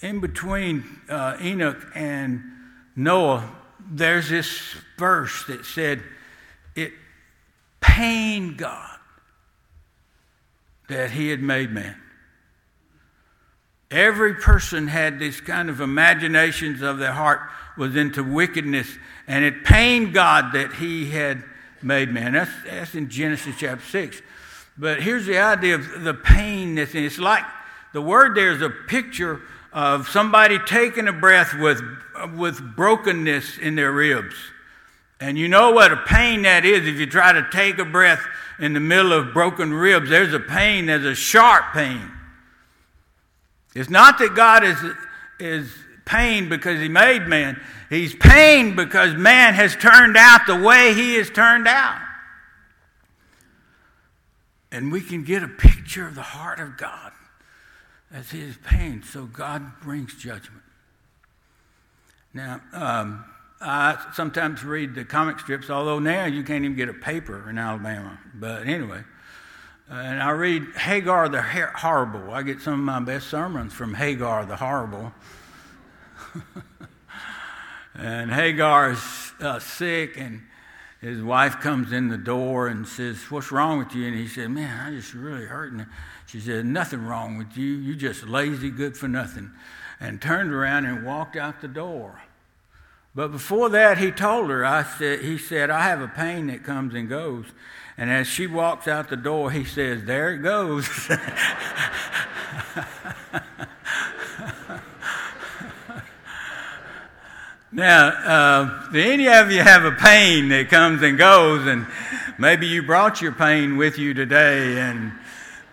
in 0.00 0.20
between 0.20 0.84
uh, 1.08 1.36
Enoch 1.40 1.84
and 1.94 2.42
Noah, 2.94 3.50
there's 3.90 4.28
this 4.28 4.76
verse 4.96 5.44
that 5.46 5.64
said, 5.64 6.02
It 6.76 6.92
pained 7.80 8.58
God 8.58 8.91
that 10.92 11.10
he 11.10 11.28
had 11.28 11.40
made 11.40 11.70
man. 11.70 11.96
Every 13.90 14.34
person 14.34 14.88
had 14.88 15.18
this 15.18 15.40
kind 15.40 15.68
of 15.68 15.80
imaginations 15.80 16.80
of 16.80 16.98
their 16.98 17.12
heart 17.12 17.40
was 17.76 17.96
into 17.96 18.22
wickedness, 18.22 18.88
and 19.26 19.44
it 19.44 19.64
pained 19.64 20.14
God 20.14 20.52
that 20.52 20.74
he 20.74 21.10
had 21.10 21.42
made 21.82 22.10
man. 22.10 22.32
That's, 22.32 22.50
that's 22.64 22.94
in 22.94 23.10
Genesis 23.10 23.56
chapter 23.58 23.84
6. 23.84 24.22
But 24.78 25.02
here's 25.02 25.26
the 25.26 25.38
idea 25.38 25.74
of 25.74 26.02
the 26.02 26.14
pain 26.14 26.76
that's 26.76 26.94
in. 26.94 27.04
It's 27.04 27.18
like 27.18 27.44
the 27.92 28.00
word 28.00 28.34
there 28.34 28.52
is 28.52 28.62
a 28.62 28.70
picture 28.70 29.42
of 29.72 30.08
somebody 30.08 30.58
taking 30.66 31.08
a 31.08 31.12
breath 31.12 31.54
with, 31.58 31.82
with 32.34 32.76
brokenness 32.76 33.58
in 33.58 33.74
their 33.74 33.92
ribs. 33.92 34.34
And 35.22 35.38
you 35.38 35.46
know 35.46 35.70
what 35.70 35.92
a 35.92 35.98
pain 35.98 36.42
that 36.42 36.64
is 36.64 36.84
if 36.84 36.98
you 36.98 37.06
try 37.06 37.32
to 37.32 37.46
take 37.52 37.78
a 37.78 37.84
breath 37.84 38.26
in 38.58 38.72
the 38.72 38.80
middle 38.80 39.12
of 39.12 39.32
broken 39.32 39.72
ribs. 39.72 40.10
There's 40.10 40.34
a 40.34 40.40
pain, 40.40 40.86
there's 40.86 41.04
a 41.04 41.14
sharp 41.14 41.72
pain. 41.72 42.10
It's 43.72 43.88
not 43.88 44.18
that 44.18 44.34
God 44.34 44.64
is, 44.64 44.76
is 45.38 45.72
pained 46.04 46.50
because 46.50 46.80
he 46.80 46.88
made 46.88 47.28
man, 47.28 47.60
he's 47.88 48.16
pained 48.16 48.74
because 48.74 49.14
man 49.14 49.54
has 49.54 49.76
turned 49.76 50.16
out 50.16 50.40
the 50.48 50.60
way 50.60 50.92
he 50.92 51.14
has 51.14 51.30
turned 51.30 51.68
out. 51.68 52.02
And 54.72 54.90
we 54.90 55.02
can 55.02 55.22
get 55.22 55.44
a 55.44 55.48
picture 55.48 56.04
of 56.04 56.16
the 56.16 56.22
heart 56.22 56.58
of 56.58 56.76
God 56.76 57.12
as 58.12 58.32
he 58.32 58.40
is 58.40 58.56
pained, 58.64 59.04
so 59.04 59.26
God 59.26 59.80
brings 59.82 60.16
judgment. 60.16 60.64
Now, 62.34 62.60
um, 62.72 63.24
I 63.64 64.10
sometimes 64.12 64.64
read 64.64 64.94
the 64.94 65.04
comic 65.04 65.38
strips, 65.38 65.70
although 65.70 66.00
now 66.00 66.24
you 66.24 66.42
can't 66.42 66.64
even 66.64 66.76
get 66.76 66.88
a 66.88 66.94
paper 66.94 67.48
in 67.48 67.58
Alabama. 67.58 68.18
But 68.34 68.66
anyway, 68.66 69.04
uh, 69.88 69.94
and 69.94 70.22
I 70.22 70.30
read 70.30 70.64
Hagar 70.74 71.28
the 71.28 71.42
Horrible. 71.42 72.32
I 72.32 72.42
get 72.42 72.60
some 72.60 72.74
of 72.74 72.80
my 72.80 72.98
best 72.98 73.28
sermons 73.28 73.72
from 73.72 73.94
Hagar 73.94 74.46
the 74.46 74.56
Horrible. 74.56 75.12
and 77.94 78.32
Hagar 78.32 78.92
is 78.92 79.32
uh, 79.40 79.60
sick, 79.60 80.16
and 80.16 80.42
his 81.00 81.22
wife 81.22 81.60
comes 81.60 81.92
in 81.92 82.08
the 82.08 82.18
door 82.18 82.66
and 82.66 82.86
says, 82.86 83.30
What's 83.30 83.52
wrong 83.52 83.78
with 83.78 83.94
you? 83.94 84.06
And 84.06 84.16
he 84.16 84.26
said, 84.26 84.50
Man, 84.50 84.86
I'm 84.86 84.96
just 84.96 85.14
really 85.14 85.44
hurting. 85.44 85.86
She 86.26 86.40
said, 86.40 86.66
Nothing 86.66 87.04
wrong 87.04 87.38
with 87.38 87.56
you. 87.56 87.74
You're 87.74 87.94
just 87.94 88.26
lazy, 88.26 88.70
good 88.70 88.96
for 88.96 89.08
nothing. 89.08 89.52
And 90.00 90.20
turned 90.20 90.52
around 90.52 90.86
and 90.86 91.06
walked 91.06 91.36
out 91.36 91.60
the 91.60 91.68
door. 91.68 92.22
But 93.14 93.28
before 93.28 93.68
that, 93.70 93.98
he 93.98 94.10
told 94.10 94.48
her, 94.48 94.64
I 94.64 94.84
said, 94.84 95.20
he 95.20 95.36
said, 95.36 95.68
I 95.68 95.82
have 95.82 96.00
a 96.00 96.08
pain 96.08 96.46
that 96.46 96.64
comes 96.64 96.94
and 96.94 97.10
goes. 97.10 97.44
And 97.98 98.10
as 98.10 98.26
she 98.26 98.46
walks 98.46 98.88
out 98.88 99.10
the 99.10 99.16
door, 99.16 99.50
he 99.50 99.64
says, 99.64 100.04
There 100.04 100.32
it 100.32 100.38
goes. 100.38 100.88
now, 107.70 108.08
uh, 108.08 108.88
any 108.94 109.28
of 109.28 109.52
you 109.52 109.60
have 109.60 109.84
a 109.84 109.92
pain 109.92 110.48
that 110.48 110.70
comes 110.70 111.02
and 111.02 111.18
goes? 111.18 111.66
And 111.66 111.86
maybe 112.38 112.66
you 112.66 112.82
brought 112.82 113.20
your 113.20 113.32
pain 113.32 113.76
with 113.76 113.98
you 113.98 114.14
today, 114.14 114.80
and 114.80 115.12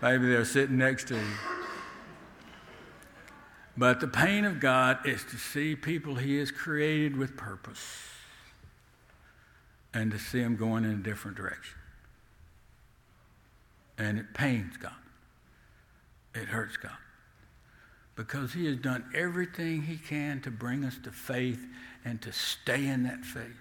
maybe 0.02 0.28
they're 0.28 0.44
sitting 0.44 0.76
next 0.76 1.08
to 1.08 1.16
you. 1.16 1.49
But 3.76 4.00
the 4.00 4.08
pain 4.08 4.44
of 4.44 4.60
God 4.60 5.06
is 5.06 5.24
to 5.24 5.36
see 5.36 5.74
people 5.74 6.16
He 6.16 6.38
has 6.38 6.50
created 6.50 7.16
with 7.16 7.36
purpose 7.36 8.08
and 9.94 10.10
to 10.10 10.18
see 10.18 10.42
them 10.42 10.56
going 10.56 10.84
in 10.84 10.90
a 10.90 11.02
different 11.02 11.36
direction. 11.36 11.76
And 13.98 14.18
it 14.18 14.32
pains 14.34 14.76
God, 14.76 14.92
it 16.34 16.48
hurts 16.48 16.76
God. 16.76 16.92
Because 18.16 18.52
He 18.52 18.66
has 18.66 18.76
done 18.76 19.04
everything 19.14 19.82
He 19.82 19.96
can 19.96 20.40
to 20.42 20.50
bring 20.50 20.84
us 20.84 20.98
to 21.04 21.10
faith 21.10 21.66
and 22.04 22.20
to 22.22 22.32
stay 22.32 22.86
in 22.86 23.04
that 23.04 23.24
faith. 23.24 23.56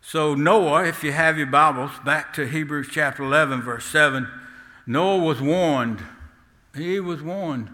So, 0.00 0.34
Noah, 0.34 0.84
if 0.84 1.04
you 1.04 1.12
have 1.12 1.38
your 1.38 1.46
Bibles, 1.46 1.92
back 2.04 2.32
to 2.34 2.46
Hebrews 2.46 2.88
chapter 2.90 3.22
11, 3.22 3.62
verse 3.62 3.84
7, 3.84 4.28
Noah 4.84 5.18
was 5.18 5.40
warned 5.40 6.02
he 6.74 7.00
was 7.00 7.22
warned. 7.22 7.70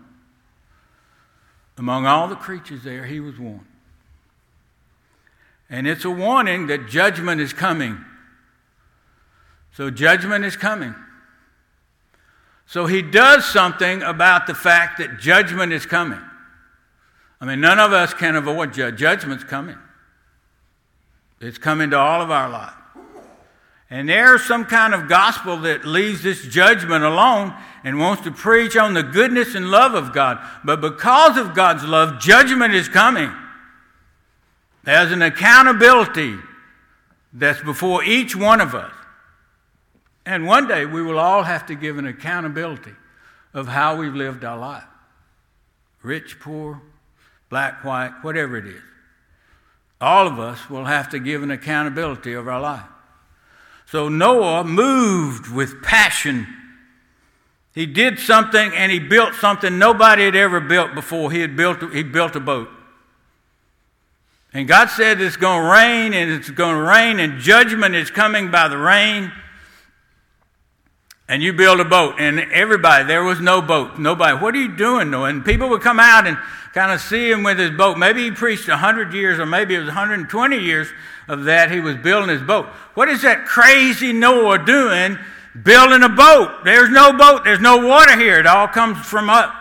Among 1.77 2.07
all 2.07 2.27
the 2.27 2.37
creatures 2.37 2.83
there, 2.83 3.07
he 3.07 3.21
was 3.21 3.39
warned. 3.39 3.67
And 5.71 5.87
it's 5.87 6.05
a 6.05 6.11
warning 6.11 6.67
that 6.69 6.89
judgment 6.89 7.41
is 7.41 7.53
coming. 7.53 8.05
So, 9.73 9.91
judgment 9.91 10.45
is 10.45 10.57
coming. 10.57 10.95
So, 12.67 12.87
he 12.87 13.03
does 13.03 13.45
something 13.45 14.03
about 14.03 14.47
the 14.47 14.55
fact 14.55 14.99
that 14.99 15.21
judgment 15.21 15.73
is 15.73 15.87
coming. 15.87 16.21
I 17.41 17.45
mean, 17.45 17.61
none 17.61 17.79
of 17.79 17.93
us 17.93 18.13
can 18.13 18.35
avoid 18.35 18.73
judgment. 18.73 18.99
Judgment's 18.99 19.45
coming. 19.45 19.79
It's 21.41 21.59
coming 21.59 21.91
to 21.91 21.99
all 21.99 22.21
of 22.21 22.31
our 22.31 22.49
life. 22.49 22.75
And 23.91 24.09
there's 24.09 24.45
some 24.45 24.65
kind 24.65 24.93
of 24.93 25.09
gospel 25.09 25.59
that 25.59 25.85
leaves 25.85 26.23
this 26.23 26.45
judgment 26.47 27.05
alone 27.05 27.55
and 27.89 27.99
wants 27.99 28.23
to 28.25 28.31
preach 28.31 28.77
on 28.77 28.93
the 28.93 29.03
goodness 29.03 29.55
and 29.55 29.71
love 29.71 29.95
of 29.95 30.13
God. 30.13 30.39
But 30.63 30.83
because 30.83 31.39
of 31.39 31.55
God's 31.55 31.85
love, 31.85 32.21
judgment 32.21 32.75
is 32.75 32.87
coming. 32.87 33.33
There's 34.85 35.11
an 35.11 35.23
accountability 35.23 36.37
that's 37.33 37.63
before 37.63 38.05
each 38.05 38.37
one 38.37 38.61
of 38.61 38.75
us. 38.75 38.93
And 40.27 40.47
one 40.47 40.69
day 40.69 40.85
we 40.85 41.01
will 41.01 41.19
all 41.19 41.45
have 41.45 41.65
to 41.67 41.75
give 41.75 41.97
an 41.97 42.07
accountability 42.07 42.93
of 43.55 43.69
how 43.69 43.97
we've 43.97 44.15
lived 44.15 44.45
our 44.45 44.59
life 44.59 44.85
rich, 46.03 46.39
poor, 46.41 46.83
black, 47.49 47.83
white, 47.85 48.13
whatever 48.21 48.59
it 48.59 48.67
is. 48.67 48.83
All 49.99 50.27
of 50.27 50.39
us 50.39 50.69
will 50.69 50.85
have 50.85 51.09
to 51.11 51.19
give 51.19 51.43
an 51.43 51.51
accountability 51.51 52.35
of 52.35 52.49
our 52.49 52.61
life. 52.61 52.87
So 53.87 54.11
Noah 54.11 54.65
moved 54.65 55.51
with 55.51 55.83
passion. 55.83 56.47
He 57.79 57.87
did 57.87 58.19
something 58.19 58.73
and 58.75 58.91
he 58.91 58.99
built 58.99 59.35
something 59.35 59.79
nobody 59.79 60.25
had 60.25 60.35
ever 60.35 60.59
built 60.59 60.97
before. 60.97 61.31
He 61.31 61.39
had 61.39 61.57
built 61.57 61.81
he 61.93 62.03
built 62.03 62.35
a 62.35 62.41
boat. 62.41 62.69
And 64.53 64.67
God 64.67 64.91
said 64.91 65.21
it's 65.21 65.37
going 65.37 65.63
to 65.63 65.71
rain 65.71 66.13
and 66.13 66.29
it's 66.29 66.51
going 66.51 66.75
to 66.75 66.83
rain 66.83 67.21
and 67.21 67.39
judgment 67.39 67.95
is 67.95 68.11
coming 68.11 68.51
by 68.51 68.67
the 68.67 68.77
rain. 68.77 69.31
And 71.29 71.41
you 71.41 71.53
build 71.53 71.79
a 71.79 71.85
boat 71.85 72.17
and 72.19 72.41
everybody, 72.41 73.05
there 73.05 73.23
was 73.23 73.39
no 73.39 73.63
boat. 73.63 73.97
Nobody, 73.97 74.37
what 74.37 74.57
are 74.57 74.61
you 74.61 74.75
doing, 74.77 75.13
Noah? 75.13 75.29
And 75.29 75.45
people 75.45 75.69
would 75.69 75.81
come 75.81 76.01
out 76.01 76.27
and 76.27 76.37
kind 76.75 76.91
of 76.91 77.01
see 77.01 77.31
him 77.31 77.45
with 77.45 77.61
his 77.61 77.71
boat. 77.71 77.97
Maybe 77.97 78.25
he 78.25 78.33
preached 78.33 78.67
100 78.67 79.15
years 79.15 79.39
or 79.39 79.47
maybe 79.47 79.77
it 79.77 79.79
was 79.79 79.87
120 79.87 80.59
years 80.59 80.89
of 81.29 81.45
that. 81.45 81.71
He 81.71 81.79
was 81.79 81.95
building 81.95 82.31
his 82.31 82.43
boat. 82.43 82.67
What 82.95 83.09
is 83.09 83.23
that 83.23 83.47
crazy 83.47 84.13
Noah 84.13 84.59
doing 84.65 85.17
building 85.63 86.03
a 86.03 86.09
boat? 86.09 86.65
There's 86.65 86.91
no 86.91 87.13
boat. 87.13 87.45
There's 87.45 87.61
no 87.61 87.87
water 87.87 88.17
here. 88.17 88.39
It 88.39 88.47
all 88.47 88.69
comes 88.69 88.99
from 88.99 89.31
up. 89.31 89.55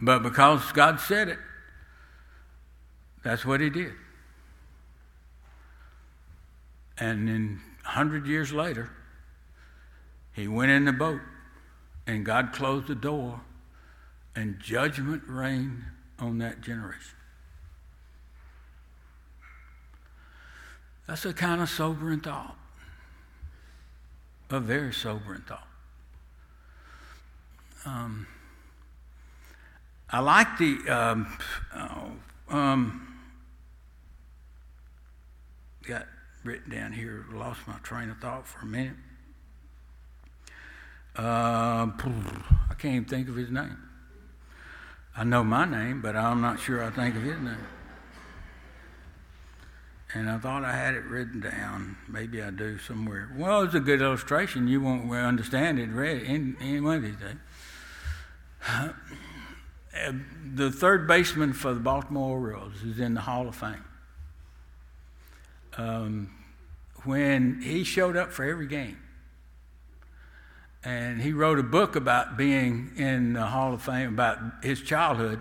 But 0.00 0.22
because 0.22 0.72
God 0.72 1.00
said 1.00 1.28
it, 1.28 1.38
that's 3.22 3.44
what 3.44 3.60
he 3.60 3.70
did. 3.70 3.92
And 6.98 7.26
then, 7.26 7.60
100 7.84 8.26
years 8.26 8.52
later, 8.52 8.90
he 10.32 10.46
went 10.46 10.70
in 10.70 10.84
the 10.84 10.92
boat, 10.92 11.20
and 12.06 12.24
God 12.24 12.52
closed 12.52 12.86
the 12.86 12.94
door, 12.94 13.40
and 14.36 14.60
judgment 14.60 15.22
reigned 15.26 15.84
on 16.18 16.38
that 16.38 16.60
generation. 16.60 17.16
That's 21.06 21.24
a 21.24 21.32
kind 21.32 21.60
of 21.60 21.68
sobering 21.68 22.20
thought. 22.20 22.56
A 24.50 24.60
very 24.60 24.92
sobering 24.92 25.42
thought. 25.42 25.66
Um, 27.86 28.26
I 30.10 30.20
like 30.20 30.58
the 30.58 30.78
um, 30.88 31.38
oh, 31.74 32.12
um, 32.48 33.18
got 35.86 36.06
written 36.44 36.70
down 36.70 36.92
here, 36.92 37.24
lost 37.32 37.66
my 37.66 37.74
train 37.82 38.10
of 38.10 38.18
thought 38.18 38.46
for 38.46 38.60
a 38.60 38.66
minute. 38.66 38.96
Uh, 41.16 41.90
I 42.70 42.74
can't 42.78 42.94
even 42.94 43.04
think 43.04 43.28
of 43.28 43.36
his 43.36 43.50
name. 43.50 43.78
I 45.16 45.24
know 45.24 45.44
my 45.44 45.64
name, 45.64 46.02
but 46.02 46.16
I'm 46.16 46.40
not 46.40 46.58
sure 46.58 46.82
I 46.82 46.90
think 46.90 47.16
of 47.16 47.22
his 47.22 47.38
name. 47.38 47.56
And 50.14 50.30
I 50.30 50.38
thought 50.38 50.64
I 50.64 50.76
had 50.76 50.94
it 50.94 51.04
written 51.04 51.40
down. 51.40 51.96
Maybe 52.08 52.40
I 52.40 52.50
do 52.50 52.78
somewhere. 52.78 53.30
Well, 53.36 53.62
it's 53.62 53.74
a 53.74 53.80
good 53.80 54.00
illustration. 54.00 54.68
You 54.68 54.80
won't 54.80 55.10
understand 55.10 55.80
it 55.80 55.90
read 55.90 56.22
in, 56.22 56.56
in 56.60 56.84
one 56.84 56.96
of 56.96 57.02
these 57.02 57.16
days. 57.16 57.34
the 60.54 60.70
third 60.70 61.08
baseman 61.08 61.52
for 61.52 61.74
the 61.74 61.80
Baltimore 61.80 62.38
Orioles 62.38 62.82
is 62.84 63.00
in 63.00 63.14
the 63.14 63.22
Hall 63.22 63.48
of 63.48 63.56
Fame 63.56 63.84
um, 65.76 66.30
when 67.04 67.60
he 67.60 67.84
showed 67.84 68.16
up 68.16 68.32
for 68.32 68.44
every 68.44 68.66
game. 68.66 68.98
And 70.82 71.20
he 71.20 71.32
wrote 71.32 71.58
a 71.58 71.62
book 71.62 71.96
about 71.96 72.36
being 72.36 72.92
in 72.96 73.32
the 73.32 73.46
Hall 73.46 73.72
of 73.72 73.82
Fame, 73.82 74.10
about 74.10 74.38
his 74.62 74.82
childhood. 74.82 75.40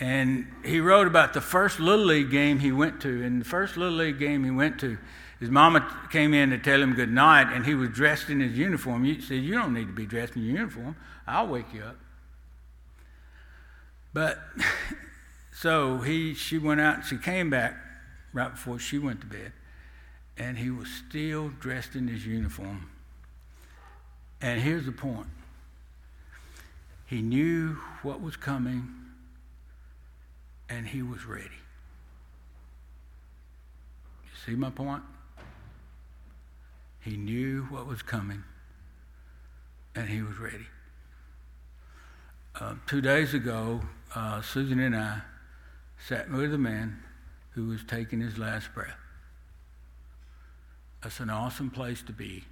And 0.00 0.50
he 0.64 0.80
wrote 0.80 1.06
about 1.06 1.34
the 1.34 1.40
first 1.40 1.78
Little 1.78 2.06
League 2.06 2.30
game 2.30 2.58
he 2.58 2.72
went 2.72 3.00
to. 3.02 3.22
And 3.22 3.40
the 3.40 3.44
first 3.44 3.76
Little 3.76 3.98
League 3.98 4.18
game 4.18 4.44
he 4.44 4.50
went 4.50 4.80
to, 4.80 4.96
his 5.38 5.50
mama 5.50 5.86
came 6.10 6.32
in 6.32 6.50
to 6.50 6.58
tell 6.58 6.82
him 6.82 6.94
good 6.94 7.12
night, 7.12 7.52
and 7.52 7.66
he 7.66 7.74
was 7.74 7.90
dressed 7.90 8.30
in 8.30 8.40
his 8.40 8.56
uniform. 8.56 9.04
He 9.04 9.20
said, 9.20 9.42
You 9.42 9.54
don't 9.54 9.74
need 9.74 9.86
to 9.86 9.92
be 9.92 10.06
dressed 10.06 10.36
in 10.36 10.42
your 10.42 10.56
uniform. 10.56 10.96
I'll 11.26 11.46
wake 11.46 11.72
you 11.74 11.82
up. 11.82 11.96
But 14.12 14.38
so 15.52 15.98
he, 15.98 16.34
she 16.34 16.58
went 16.58 16.80
out 16.80 16.96
and 16.96 17.04
she 17.04 17.18
came 17.18 17.50
back 17.50 17.76
right 18.32 18.50
before 18.50 18.78
she 18.78 18.98
went 18.98 19.20
to 19.20 19.26
bed 19.26 19.52
and 20.40 20.56
he 20.56 20.70
was 20.70 20.88
still 20.88 21.50
dressed 21.60 21.94
in 21.94 22.08
his 22.08 22.26
uniform. 22.26 22.88
And 24.40 24.60
here's 24.60 24.86
the 24.86 24.92
point 24.92 25.26
he 27.06 27.20
knew 27.20 27.76
what 28.02 28.22
was 28.22 28.36
coming, 28.36 28.88
and 30.70 30.86
he 30.86 31.02
was 31.02 31.26
ready. 31.26 31.44
You 34.24 34.30
see 34.46 34.54
my 34.54 34.70
point? 34.70 35.02
He 37.00 37.16
knew 37.16 37.64
what 37.64 37.86
was 37.86 38.02
coming, 38.02 38.44
and 39.96 40.08
he 40.08 40.22
was 40.22 40.38
ready. 40.38 40.66
Uh, 42.58 42.74
two 42.86 43.00
days 43.00 43.34
ago, 43.34 43.80
uh, 44.14 44.40
Susan 44.42 44.78
and 44.78 44.94
I 44.94 45.22
sat 46.06 46.30
with 46.30 46.54
a 46.54 46.58
man 46.58 47.02
who 47.50 47.66
was 47.66 47.82
taking 47.84 48.20
his 48.20 48.38
last 48.38 48.72
breath. 48.72 48.96
That's 51.02 51.18
an 51.20 51.30
awesome 51.30 51.70
place 51.70 52.02
to 52.02 52.12
be. 52.12 52.44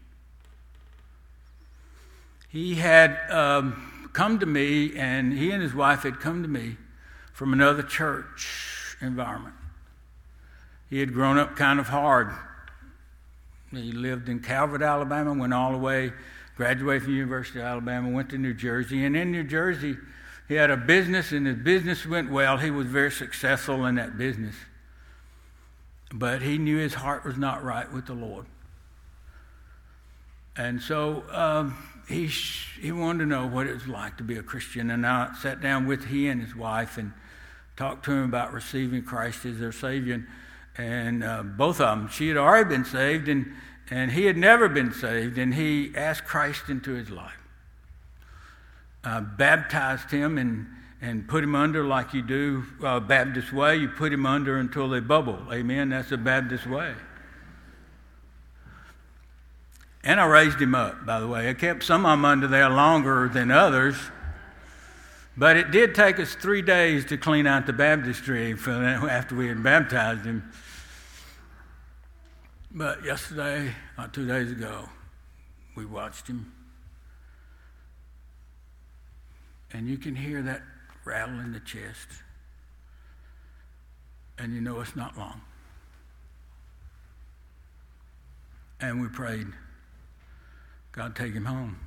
He 2.49 2.77
had 2.77 3.19
um, 3.31 4.11
come 4.15 4.39
to 4.39 4.47
me, 4.47 4.97
and 4.97 5.33
he 5.33 5.51
and 5.51 5.63
his 5.63 5.75
wife 5.75 6.03
had 6.03 6.19
come 6.19 6.43
to 6.43 6.49
me 6.49 6.79
from 7.39 7.53
another 7.53 7.85
church 7.85 8.97
environment. 9.01 9.55
He 10.91 10.99
had 10.99 11.15
grown 11.15 11.39
up 11.39 11.55
kind 11.55 11.79
of 11.79 11.87
hard. 11.87 12.33
He 13.71 13.93
lived 13.93 14.29
in 14.29 14.41
Calvert, 14.41 14.83
Alabama, 14.83 15.33
went 15.35 15.55
all 15.55 15.71
the 15.71 15.79
way, 15.79 16.13
graduated 16.57 17.05
from 17.05 17.13
the 17.13 17.19
University 17.19 17.61
of 17.61 17.67
Alabama, 17.67 18.11
went 18.11 18.31
to 18.31 18.39
New 18.39 18.55
Jersey, 18.55 19.05
and 19.05 19.17
in 19.17 19.31
New 19.31 19.45
Jersey, 19.45 19.97
he 20.49 20.55
had 20.55 20.73
a 20.73 20.77
business, 20.77 21.31
and 21.31 21.47
his 21.47 21.59
business 21.59 22.05
went 22.05 22.29
well. 22.29 22.57
He 22.57 22.73
was 22.73 22.89
very 22.89 23.13
successful 23.13 23.87
in 23.87 23.95
that 23.95 24.19
business. 24.19 24.57
But 26.13 26.43
he 26.43 26.59
knew 26.59 26.79
his 26.79 26.95
heart 26.95 27.25
was 27.25 27.37
not 27.37 27.63
right 27.63 27.93
with 27.93 28.07
the 28.07 28.15
Lord. 28.15 28.47
And 30.57 30.83
so 30.83 31.23
um, 31.31 31.79
he, 32.09 32.27
he 32.27 32.91
wanted 32.91 33.21
to 33.21 33.27
know 33.27 33.47
what 33.47 33.69
it 33.69 33.75
was 33.75 33.87
like 33.87 34.17
to 34.17 34.25
be 34.25 34.37
a 34.39 34.43
Christian. 34.43 34.91
And 34.91 35.07
I 35.07 35.37
sat 35.41 35.61
down 35.61 35.87
with 35.87 36.07
he 36.07 36.27
and 36.27 36.43
his 36.43 36.57
wife 36.57 36.99
and 36.99 37.13
talked 37.79 38.05
to 38.07 38.11
him 38.11 38.25
about 38.25 38.53
receiving 38.53 39.05
Christ 39.05 39.47
as 39.47 39.59
their 39.59 39.73
Savior. 39.73 40.27
And 40.77 41.23
uh, 41.23 41.45
both 41.45 41.81
of 41.81 41.99
them, 41.99 42.09
she 42.09 42.29
had 42.29 42.37
already 42.37 42.69
been 42.69 42.85
saved, 42.85 43.29
and, 43.29 43.53
and 43.91 44.11
he 44.13 44.25
had 44.25 44.37
never 44.37 44.69
been 44.69 44.93
saved. 44.93 45.39
And 45.39 45.55
he 45.55 45.93
asked 45.95 46.25
Christ 46.25 46.69
into 46.69 46.93
his 46.93 47.09
life. 47.09 47.39
Uh, 49.05 49.21
baptized 49.21 50.11
him 50.11 50.37
and 50.37 50.67
and 51.01 51.29
put 51.29 51.45
him 51.45 51.55
under 51.55 51.85
like 51.85 52.13
you 52.13 52.23
do 52.23 52.65
uh, 52.83 52.99
Baptist 52.99 53.53
way. 53.53 53.77
You 53.77 53.89
put 53.89 54.13
him 54.13 54.27
under 54.27 54.57
until 54.57 54.89
they 54.89 54.99
bubble. 54.99 55.39
Amen. 55.53 55.91
That's 55.91 56.11
the 56.11 56.19
Baptist 56.19 56.67
way. 56.67 56.93
And 60.03 60.21
I 60.21 60.27
raised 60.27 60.61
him 60.61 60.75
up, 60.75 61.07
by 61.07 61.21
the 61.21 61.29
way. 61.29 61.49
I 61.49 61.55
kept 61.55 61.85
some 61.85 62.05
of 62.05 62.11
them 62.11 62.25
under 62.25 62.49
there 62.49 62.69
longer 62.69 63.29
than 63.29 63.53
others. 63.53 63.95
But 65.39 65.57
it 65.57 65.71
did 65.71 65.95
take 65.95 66.19
us 66.19 66.35
three 66.35 66.63
days 66.63 67.05
to 67.07 67.17
clean 67.17 67.47
out 67.47 67.65
the 67.65 67.73
baptistry 67.73 68.53
after 68.53 69.37
we 69.37 69.47
had 69.47 69.63
baptized 69.63 70.25
him. 70.25 70.51
But 72.73 73.05
yesterday, 73.05 73.73
or 73.97 74.09
two 74.09 74.27
days 74.27 74.51
ago, 74.51 74.89
we 75.77 75.87
watched 75.87 76.27
him. 76.27 76.53
And 79.73 79.89
you 79.89 79.97
can 79.97 80.17
hear 80.17 80.43
that 80.43 80.63
rattle 81.05 81.39
in 81.39 81.53
the 81.53 81.61
chest. 81.61 82.09
And 84.39 84.53
you 84.53 84.61
know 84.61 84.81
it's 84.81 84.97
not 84.97 85.17
long. 85.17 85.41
And 88.81 89.01
we 89.01 89.07
prayed, 89.07 89.47
God, 90.91 91.15
take 91.15 91.33
him 91.33 91.45
home. 91.45 91.79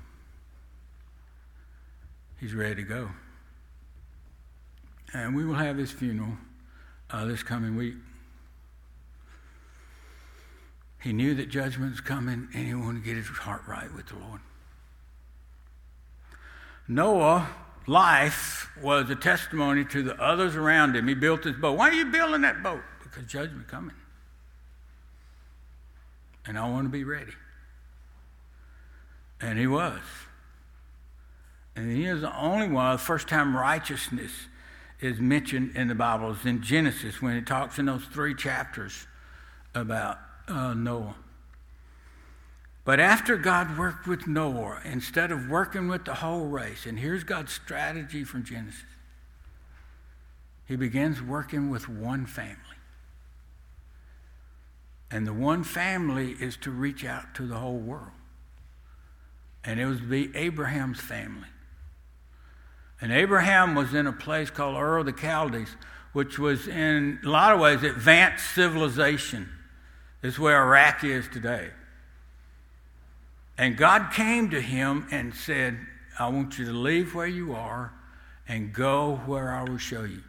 He's 2.39 2.53
ready 2.53 2.75
to 2.75 2.83
go. 2.83 3.09
And 5.13 5.35
we 5.35 5.45
will 5.45 5.55
have 5.55 5.77
his 5.77 5.91
funeral 5.91 6.37
uh, 7.09 7.25
this 7.25 7.43
coming 7.43 7.75
week. 7.75 7.95
He 11.01 11.13
knew 11.13 11.33
that 11.35 11.49
judgment 11.49 11.91
was 11.91 12.01
coming 12.01 12.47
and 12.53 12.67
he 12.67 12.73
wanted 12.73 13.03
to 13.03 13.05
get 13.05 13.17
his 13.17 13.27
heart 13.27 13.63
right 13.67 13.93
with 13.93 14.07
the 14.07 14.15
Lord. 14.15 14.39
Noah 16.87 17.49
life 17.87 18.69
was 18.81 19.09
a 19.09 19.15
testimony 19.15 19.83
to 19.85 20.03
the 20.03 20.15
others 20.21 20.55
around 20.55 20.95
him. 20.95 21.07
He 21.07 21.15
built 21.15 21.43
his 21.43 21.55
boat. 21.55 21.77
Why 21.77 21.89
are 21.89 21.93
you 21.93 22.05
building 22.05 22.41
that 22.41 22.61
boat? 22.61 22.81
Because 23.03 23.25
judgment 23.25 23.67
coming. 23.67 23.95
And 26.45 26.57
I 26.57 26.69
want 26.69 26.85
to 26.85 26.89
be 26.89 27.03
ready. 27.03 27.33
And 29.39 29.57
he 29.57 29.67
was. 29.67 29.99
And 31.75 31.91
he 31.91 32.05
is 32.05 32.21
the 32.21 32.37
only 32.37 32.67
one, 32.67 32.91
the 32.91 32.97
first 32.99 33.27
time 33.27 33.55
righteousness 33.55 34.31
is 35.01 35.19
mentioned 35.19 35.75
in 35.75 35.87
the 35.87 35.95
Bible 35.95 36.31
is 36.31 36.45
in 36.45 36.61
Genesis 36.61 37.21
when 37.21 37.35
it 37.35 37.47
talks 37.47 37.79
in 37.79 37.85
those 37.87 38.05
three 38.05 38.35
chapters 38.35 39.07
about 39.73 40.19
uh, 40.47 40.73
Noah. 40.73 41.15
But 42.83 42.99
after 42.99 43.37
God 43.37 43.77
worked 43.77 44.07
with 44.07 44.27
Noah, 44.27 44.79
instead 44.85 45.31
of 45.31 45.49
working 45.49 45.87
with 45.87 46.05
the 46.05 46.15
whole 46.15 46.45
race, 46.45 46.85
and 46.85 46.99
here's 46.99 47.23
God's 47.23 47.51
strategy 47.51 48.23
from 48.23 48.43
Genesis, 48.43 48.83
he 50.65 50.75
begins 50.75 51.21
working 51.21 51.69
with 51.69 51.89
one 51.89 52.25
family. 52.25 52.55
And 55.11 55.27
the 55.27 55.33
one 55.33 55.63
family 55.63 56.31
is 56.39 56.55
to 56.57 56.71
reach 56.71 57.03
out 57.03 57.35
to 57.35 57.45
the 57.45 57.57
whole 57.57 57.77
world. 57.77 58.11
And 59.63 59.79
it 59.79 59.85
was 59.85 59.99
to 59.99 60.05
be 60.05 60.35
Abraham's 60.35 61.01
family. 61.01 61.49
And 63.01 63.11
Abraham 63.11 63.73
was 63.73 63.93
in 63.93 64.05
a 64.05 64.13
place 64.13 64.49
called 64.51 64.77
Ur 64.77 64.99
of 64.99 65.07
the 65.07 65.11
Chaldees, 65.13 65.75
which 66.13 66.37
was 66.37 66.67
in 66.67 67.19
a 67.25 67.27
lot 67.27 67.53
of 67.53 67.59
ways 67.59 67.81
advanced 67.81 68.53
civilization. 68.53 69.49
It's 70.21 70.37
where 70.37 70.61
Iraq 70.63 71.03
is 71.03 71.27
today. 71.27 71.69
And 73.57 73.75
God 73.75 74.11
came 74.13 74.49
to 74.51 74.61
him 74.61 75.07
and 75.11 75.33
said, 75.33 75.79
I 76.19 76.29
want 76.29 76.59
you 76.59 76.65
to 76.65 76.71
leave 76.71 77.15
where 77.15 77.27
you 77.27 77.53
are 77.53 77.93
and 78.47 78.73
go 78.73 79.21
where 79.25 79.51
I 79.51 79.63
will 79.63 79.77
show 79.77 80.03
you. 80.03 80.23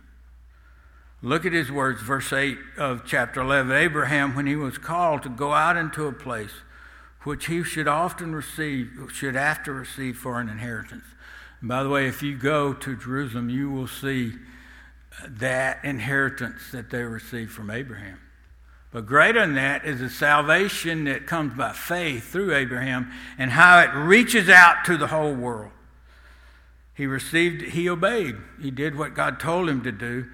Look 1.21 1.47
at 1.47 1.53
his 1.53 1.71
words, 1.71 2.03
verse 2.03 2.33
8 2.33 2.59
of 2.79 3.05
chapter 3.07 3.41
11. 3.41 3.71
Abraham, 3.71 4.35
when 4.35 4.47
he 4.47 4.57
was 4.57 4.79
called 4.79 5.23
to 5.23 5.29
go 5.29 5.53
out 5.53 5.77
into 5.77 6.07
a 6.07 6.13
place 6.13 6.53
which 7.23 7.47
he 7.47 7.63
should 7.63 7.87
often 7.87 8.35
receive, 8.35 8.91
should 9.13 9.37
after 9.37 9.73
receive 9.73 10.17
for 10.17 10.41
an 10.41 10.49
inheritance. 10.49 11.05
By 11.62 11.83
the 11.83 11.88
way, 11.88 12.09
if 12.09 12.22
you 12.22 12.37
go 12.37 12.72
to 12.72 12.96
Jerusalem, 12.96 13.48
you 13.48 13.70
will 13.70 13.87
see 13.87 14.33
that 15.29 15.85
inheritance 15.85 16.70
that 16.72 16.90
they 16.90 17.03
received 17.03 17.53
from 17.53 17.70
Abraham. 17.70 18.18
But 18.90 19.07
greater 19.07 19.40
than 19.40 19.55
that 19.55 19.85
is 19.85 20.01
the 20.01 20.11
salvation 20.11 21.05
that 21.05 21.27
comes 21.27 21.57
by 21.57 21.72
faith 21.72 22.31
through 22.31 22.55
Abraham 22.55 23.11
and 23.38 23.51
how 23.51 23.81
it 23.81 23.90
reaches 23.94 24.48
out 24.48 24.85
to 24.87 24.98
the 24.98 25.07
whole 25.07 25.33
world. 25.35 25.72
He 26.94 27.07
received, 27.07 27.62
he 27.62 27.88
obeyed. 27.88 28.37
He 28.61 28.70
did 28.70 28.98
what 28.98 29.14
God 29.14 29.40
told 29.40 29.68
him 29.68 29.83
to 29.85 29.92
do, 29.92 30.27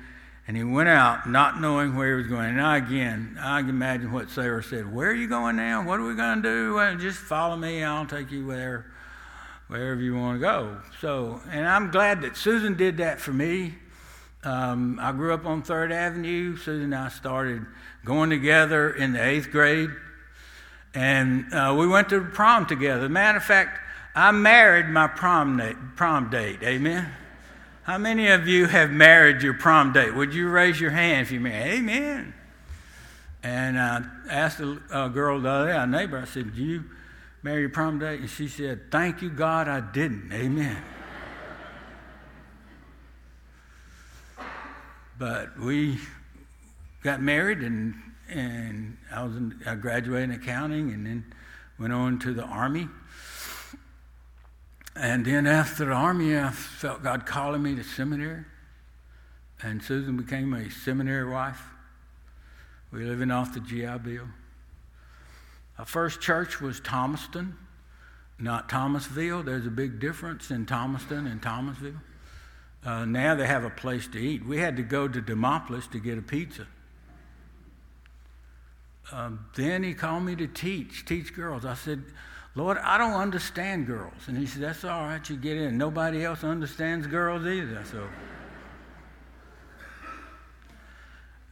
and 0.48 0.56
he 0.56 0.64
went 0.64 0.88
out 0.88 1.28
not 1.28 1.60
knowing 1.60 1.94
where 1.94 2.16
he 2.16 2.22
was 2.22 2.26
going. 2.26 2.46
And 2.46 2.56
now, 2.56 2.74
again, 2.74 3.38
I 3.40 3.60
can 3.60 3.70
imagine 3.70 4.10
what 4.10 4.28
Sarah 4.28 4.62
said 4.62 4.92
Where 4.92 5.10
are 5.10 5.14
you 5.14 5.28
going 5.28 5.54
now? 5.54 5.84
What 5.84 6.00
are 6.00 6.06
we 6.06 6.16
going 6.16 6.42
to 6.42 6.48
do? 6.48 6.74
Well, 6.74 6.96
just 6.96 7.18
follow 7.18 7.56
me, 7.56 7.84
I'll 7.84 8.06
take 8.06 8.32
you 8.32 8.48
there, 8.48 8.86
wherever 9.68 10.00
you 10.00 10.16
want 10.16 10.36
to 10.36 10.40
go. 10.40 10.78
So, 11.00 11.40
and 11.50 11.66
I'm 11.66 11.90
glad 11.90 12.22
that 12.22 12.36
Susan 12.36 12.76
did 12.76 12.96
that 12.98 13.20
for 13.20 13.32
me. 13.32 13.74
Um, 14.42 14.98
I 15.00 15.12
grew 15.12 15.34
up 15.34 15.46
on 15.46 15.62
Third 15.62 15.92
Avenue. 15.92 16.56
Susan 16.56 16.84
and 16.84 16.94
I 16.94 17.08
started 17.08 17.66
going 18.04 18.30
together 18.30 18.90
in 18.90 19.12
the 19.12 19.24
eighth 19.24 19.50
grade, 19.50 19.90
and 20.94 21.52
uh, 21.52 21.74
we 21.78 21.86
went 21.86 22.08
to 22.10 22.24
prom 22.24 22.66
together. 22.66 23.08
Matter 23.08 23.38
of 23.38 23.44
fact, 23.44 23.80
I 24.14 24.30
married 24.30 24.86
my 24.86 25.06
prom, 25.06 25.92
prom 25.96 26.30
date. 26.30 26.62
Amen. 26.62 27.10
How 27.82 27.98
many 27.98 28.28
of 28.28 28.46
you 28.46 28.66
have 28.66 28.90
married 28.90 29.42
your 29.42 29.54
prom 29.54 29.92
date? 29.92 30.14
Would 30.14 30.34
you 30.34 30.48
raise 30.48 30.80
your 30.80 30.90
hand 30.90 31.22
if 31.22 31.32
you 31.32 31.40
married? 31.40 31.78
Amen. 31.78 32.34
And 33.42 33.78
I 33.78 34.04
asked 34.30 34.60
a, 34.60 34.80
a 34.92 35.08
girl 35.08 35.40
the 35.40 35.48
other 35.48 35.72
day, 35.72 35.76
a 35.76 35.86
neighbor, 35.86 36.18
I 36.18 36.24
said, 36.24 36.54
"Do 36.54 36.62
you 36.62 36.84
your 37.44 37.68
prom 37.68 37.98
date?" 37.98 38.20
And 38.20 38.30
she 38.30 38.48
said, 38.48 38.90
"Thank 38.90 39.22
you, 39.22 39.30
God, 39.30 39.68
I 39.68 39.80
didn't." 39.80 40.32
Amen. 40.32 40.82
But 45.18 45.58
we 45.58 45.98
got 47.02 47.20
married, 47.20 47.58
and 47.58 47.94
and 48.28 48.98
I 49.10 49.24
was 49.24 49.36
in, 49.36 49.60
I 49.66 49.74
graduated 49.74 50.30
in 50.30 50.36
accounting, 50.36 50.92
and 50.92 51.06
then 51.06 51.34
went 51.78 51.92
on 51.92 52.18
to 52.20 52.32
the 52.32 52.44
army. 52.44 52.88
And 54.94 55.24
then 55.24 55.46
after 55.46 55.84
the 55.84 55.92
army, 55.92 56.36
I 56.36 56.50
felt 56.50 57.02
God 57.02 57.24
calling 57.24 57.62
me 57.62 57.76
to 57.76 57.84
seminary, 57.84 58.44
and 59.62 59.82
Susan 59.82 60.16
became 60.16 60.52
a 60.54 60.70
seminary 60.70 61.30
wife. 61.30 61.62
We 62.90 63.00
were 63.00 63.06
living 63.06 63.30
off 63.30 63.54
the 63.54 63.60
GI 63.60 63.98
Bill. 63.98 64.28
Our 65.78 65.84
first 65.84 66.20
church 66.20 66.60
was 66.60 66.80
Thomaston, 66.80 67.56
not 68.38 68.68
Thomasville. 68.68 69.44
There's 69.44 69.66
a 69.66 69.70
big 69.70 70.00
difference 70.00 70.50
in 70.50 70.66
Thomaston 70.66 71.26
and 71.26 71.40
Thomasville. 71.40 72.00
Uh, 72.84 73.04
now 73.04 73.34
they 73.34 73.46
have 73.46 73.64
a 73.64 73.70
place 73.70 74.06
to 74.08 74.18
eat. 74.18 74.44
We 74.44 74.58
had 74.58 74.76
to 74.76 74.82
go 74.82 75.06
to 75.08 75.20
Demopolis 75.20 75.90
to 75.92 75.98
get 75.98 76.18
a 76.18 76.22
pizza. 76.22 76.66
Um, 79.10 79.46
then 79.54 79.82
he 79.82 79.94
called 79.94 80.24
me 80.24 80.36
to 80.36 80.46
teach, 80.46 81.04
teach 81.04 81.34
girls. 81.34 81.64
I 81.64 81.74
said, 81.74 82.02
Lord, 82.54 82.76
I 82.78 82.98
don't 82.98 83.14
understand 83.14 83.86
girls. 83.86 84.14
And 84.26 84.36
he 84.36 84.46
said, 84.46 84.62
That's 84.62 84.84
all 84.84 85.04
right, 85.04 85.30
you 85.30 85.36
get 85.36 85.56
in. 85.56 85.78
Nobody 85.78 86.24
else 86.24 86.44
understands 86.44 87.06
girls 87.06 87.46
either. 87.46 87.84
So 87.90 88.06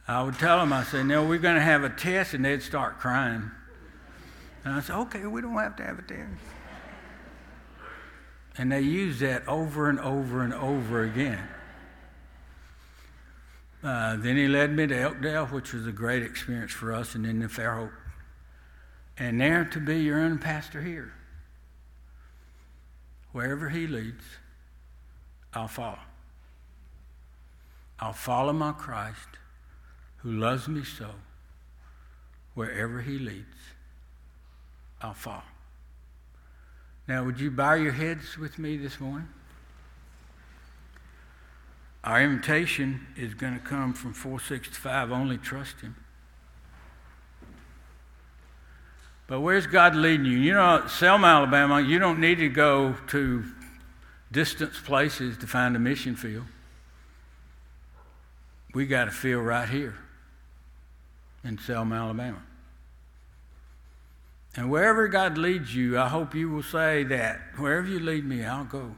I 0.07 0.21
would 0.21 0.35
tell 0.35 0.59
them, 0.59 0.71
I 0.71 0.83
said, 0.83 1.05
No, 1.05 1.25
we're 1.25 1.39
going 1.39 1.55
to 1.55 1.61
have 1.61 1.83
a 1.83 1.89
test, 1.89 2.33
and 2.33 2.45
they'd 2.45 2.61
start 2.61 2.99
crying. 2.99 3.51
And 4.67 4.75
I 4.75 4.81
said, 4.81 4.97
Okay, 4.97 5.25
we 5.25 5.39
don't 5.39 5.53
have 5.53 5.77
to 5.77 5.83
have 5.83 5.97
it 5.97 6.09
test. 6.09 6.27
And 8.57 8.69
they 8.69 8.81
used 8.81 9.21
that 9.21 9.47
over 9.47 9.89
and 9.89 9.97
over 9.97 10.43
and 10.43 10.53
over 10.53 11.03
again. 11.03 11.47
Uh, 13.81 14.17
then 14.17 14.35
he 14.35 14.49
led 14.49 14.73
me 14.73 14.85
to 14.85 14.93
Elkdale, 14.93 15.45
which 15.45 15.71
was 15.71 15.87
a 15.87 15.93
great 15.93 16.21
experience 16.21 16.73
for 16.73 16.93
us, 16.93 17.15
and 17.15 17.23
then 17.23 17.39
to 17.39 17.47
Fairhope. 17.47 17.93
And 19.17 19.39
there 19.39 19.63
to 19.63 19.79
be 19.79 19.99
your 19.99 20.19
own 20.19 20.37
pastor 20.37 20.81
here. 20.81 21.13
Wherever 23.31 23.69
he 23.69 23.87
leads, 23.87 24.25
I'll 25.53 25.69
follow. 25.69 25.99
I'll 28.01 28.11
follow 28.11 28.51
my 28.51 28.73
Christ 28.73 29.29
who 30.17 30.33
loves 30.33 30.67
me 30.67 30.83
so. 30.83 31.11
Wherever 32.53 32.99
he 32.99 33.17
leads, 33.17 33.55
I'll 35.01 35.13
fall. 35.13 35.43
Now, 37.07 37.23
would 37.23 37.39
you 37.39 37.51
bow 37.51 37.75
your 37.75 37.93
heads 37.93 38.37
with 38.37 38.59
me 38.59 38.77
this 38.77 38.99
morning? 38.99 39.29
Our 42.03 42.21
invitation 42.21 43.05
is 43.15 43.33
going 43.33 43.53
to 43.53 43.59
come 43.59 43.93
from 43.93 44.13
465 44.13 45.11
only 45.11 45.37
trust 45.37 45.81
Him. 45.81 45.95
But 49.27 49.41
where's 49.41 49.67
God 49.67 49.95
leading 49.95 50.25
you? 50.25 50.37
You 50.37 50.53
know, 50.53 50.87
Selma, 50.87 51.27
Alabama, 51.27 51.81
you 51.81 51.99
don't 51.99 52.19
need 52.19 52.37
to 52.39 52.47
go 52.47 52.95
to 53.07 53.43
distant 54.31 54.73
places 54.73 55.37
to 55.39 55.47
find 55.47 55.75
a 55.75 55.79
mission 55.79 56.15
field. 56.15 56.45
We 58.73 58.85
got 58.85 59.07
a 59.07 59.11
field 59.11 59.45
right 59.45 59.67
here 59.67 59.95
in 61.43 61.57
Selma, 61.57 61.95
Alabama. 61.95 62.41
And 64.57 64.71
wherever 64.71 65.07
God 65.07 65.37
leads 65.37 65.73
you, 65.75 65.99
I 65.99 66.07
hope 66.07 66.33
you 66.33 66.49
will 66.49 66.63
say 66.63 67.03
that 67.03 67.39
wherever 67.57 67.87
you 67.87 67.99
lead 67.99 68.25
me, 68.25 68.43
I'll 68.43 68.65
go. 68.65 68.95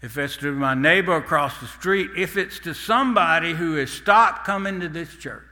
If 0.00 0.16
it's 0.16 0.38
to 0.38 0.52
my 0.52 0.74
neighbor 0.74 1.14
across 1.14 1.60
the 1.60 1.66
street, 1.66 2.10
if 2.16 2.38
it's 2.38 2.58
to 2.60 2.72
somebody 2.72 3.52
who 3.52 3.74
has 3.74 3.90
stopped 3.90 4.46
coming 4.46 4.80
to 4.80 4.88
this 4.88 5.14
church 5.16 5.44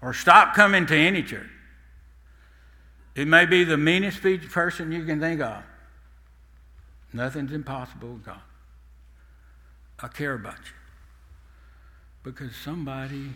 or 0.00 0.14
stopped 0.14 0.56
coming 0.56 0.86
to 0.86 0.96
any 0.96 1.22
church, 1.22 1.50
it 3.14 3.28
may 3.28 3.44
be 3.44 3.62
the 3.62 3.76
meanest 3.76 4.22
person 4.50 4.90
you 4.90 5.04
can 5.04 5.20
think 5.20 5.42
of. 5.42 5.62
Nothing's 7.12 7.52
impossible 7.52 8.14
with 8.14 8.24
God. 8.24 8.40
I 10.00 10.08
care 10.08 10.34
about 10.34 10.58
you 10.58 10.72
because 12.22 12.54
somebody 12.56 13.32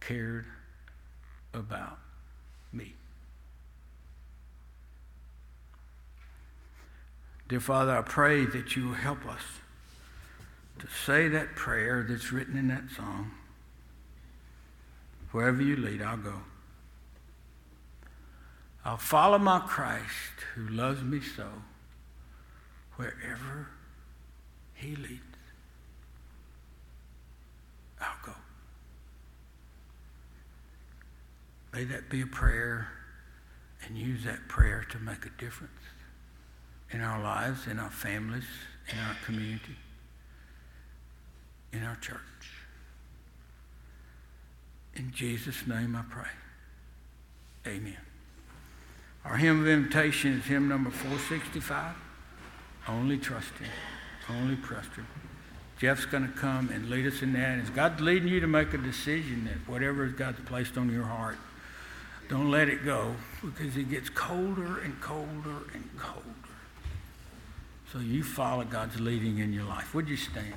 cared 0.00 0.46
about 1.52 1.98
me. 2.72 2.94
Dear 7.48 7.60
Father, 7.60 7.96
I 7.96 8.02
pray 8.02 8.46
that 8.46 8.76
you 8.76 8.88
will 8.88 8.94
help 8.94 9.26
us 9.26 9.42
to 10.78 10.86
say 11.04 11.28
that 11.28 11.54
prayer 11.54 12.04
that's 12.08 12.32
written 12.32 12.56
in 12.56 12.68
that 12.68 12.84
song. 12.96 13.30
Wherever 15.30 15.62
you 15.62 15.76
lead, 15.76 16.02
I'll 16.02 16.16
go. 16.16 16.42
I'll 18.84 18.96
follow 18.96 19.38
my 19.38 19.60
Christ 19.60 20.46
who 20.54 20.68
loves 20.68 21.02
me 21.02 21.20
so 21.20 21.46
wherever 22.96 23.68
he 24.74 24.96
leads. 24.96 25.20
I'll 28.00 28.26
go. 28.26 28.32
May 31.72 31.84
that 31.84 32.10
be 32.10 32.22
a 32.22 32.26
prayer 32.26 32.88
and 33.86 33.96
use 33.96 34.24
that 34.24 34.48
prayer 34.48 34.84
to 34.90 34.98
make 34.98 35.24
a 35.24 35.30
difference 35.38 35.72
in 36.92 37.00
our 37.00 37.22
lives, 37.22 37.66
in 37.66 37.78
our 37.78 37.90
families, 37.90 38.44
in 38.90 38.98
our 38.98 39.16
community, 39.24 39.76
in 41.72 41.82
our 41.82 41.96
church. 41.96 42.18
In 44.94 45.10
Jesus' 45.10 45.66
name 45.66 45.96
I 45.96 46.02
pray. 46.12 46.28
Amen. 47.66 47.96
Our 49.24 49.36
hymn 49.36 49.60
of 49.60 49.68
invitation 49.68 50.38
is 50.38 50.44
hymn 50.44 50.68
number 50.68 50.90
465. 50.90 51.94
Only 52.88 53.16
trust 53.16 53.52
Him. 53.54 53.70
Only 54.28 54.56
trust 54.56 54.90
Him. 54.90 55.06
Jeff's 55.78 56.04
going 56.04 56.26
to 56.26 56.32
come 56.32 56.68
and 56.70 56.90
lead 56.90 57.06
us 57.06 57.22
in 57.22 57.32
that. 57.32 57.74
God 57.74 58.00
leading 58.00 58.28
you 58.28 58.40
to 58.40 58.46
make 58.46 58.74
a 58.74 58.78
decision 58.78 59.44
that 59.44 59.68
whatever 59.70 60.06
God's 60.08 60.40
placed 60.46 60.76
on 60.76 60.90
your 60.92 61.04
heart, 61.04 61.36
don't 62.28 62.50
let 62.50 62.68
it 62.68 62.84
go 62.84 63.14
because 63.44 63.76
it 63.76 63.90
gets 63.90 64.08
colder 64.08 64.78
and 64.80 65.00
colder 65.00 65.62
and 65.74 65.88
colder. 65.98 66.31
So 67.92 67.98
you 67.98 68.22
follow 68.22 68.64
God's 68.64 68.98
leading 68.98 69.36
in 69.36 69.52
your 69.52 69.64
life. 69.64 69.94
Would 69.94 70.08
you 70.08 70.16
stand? 70.16 70.54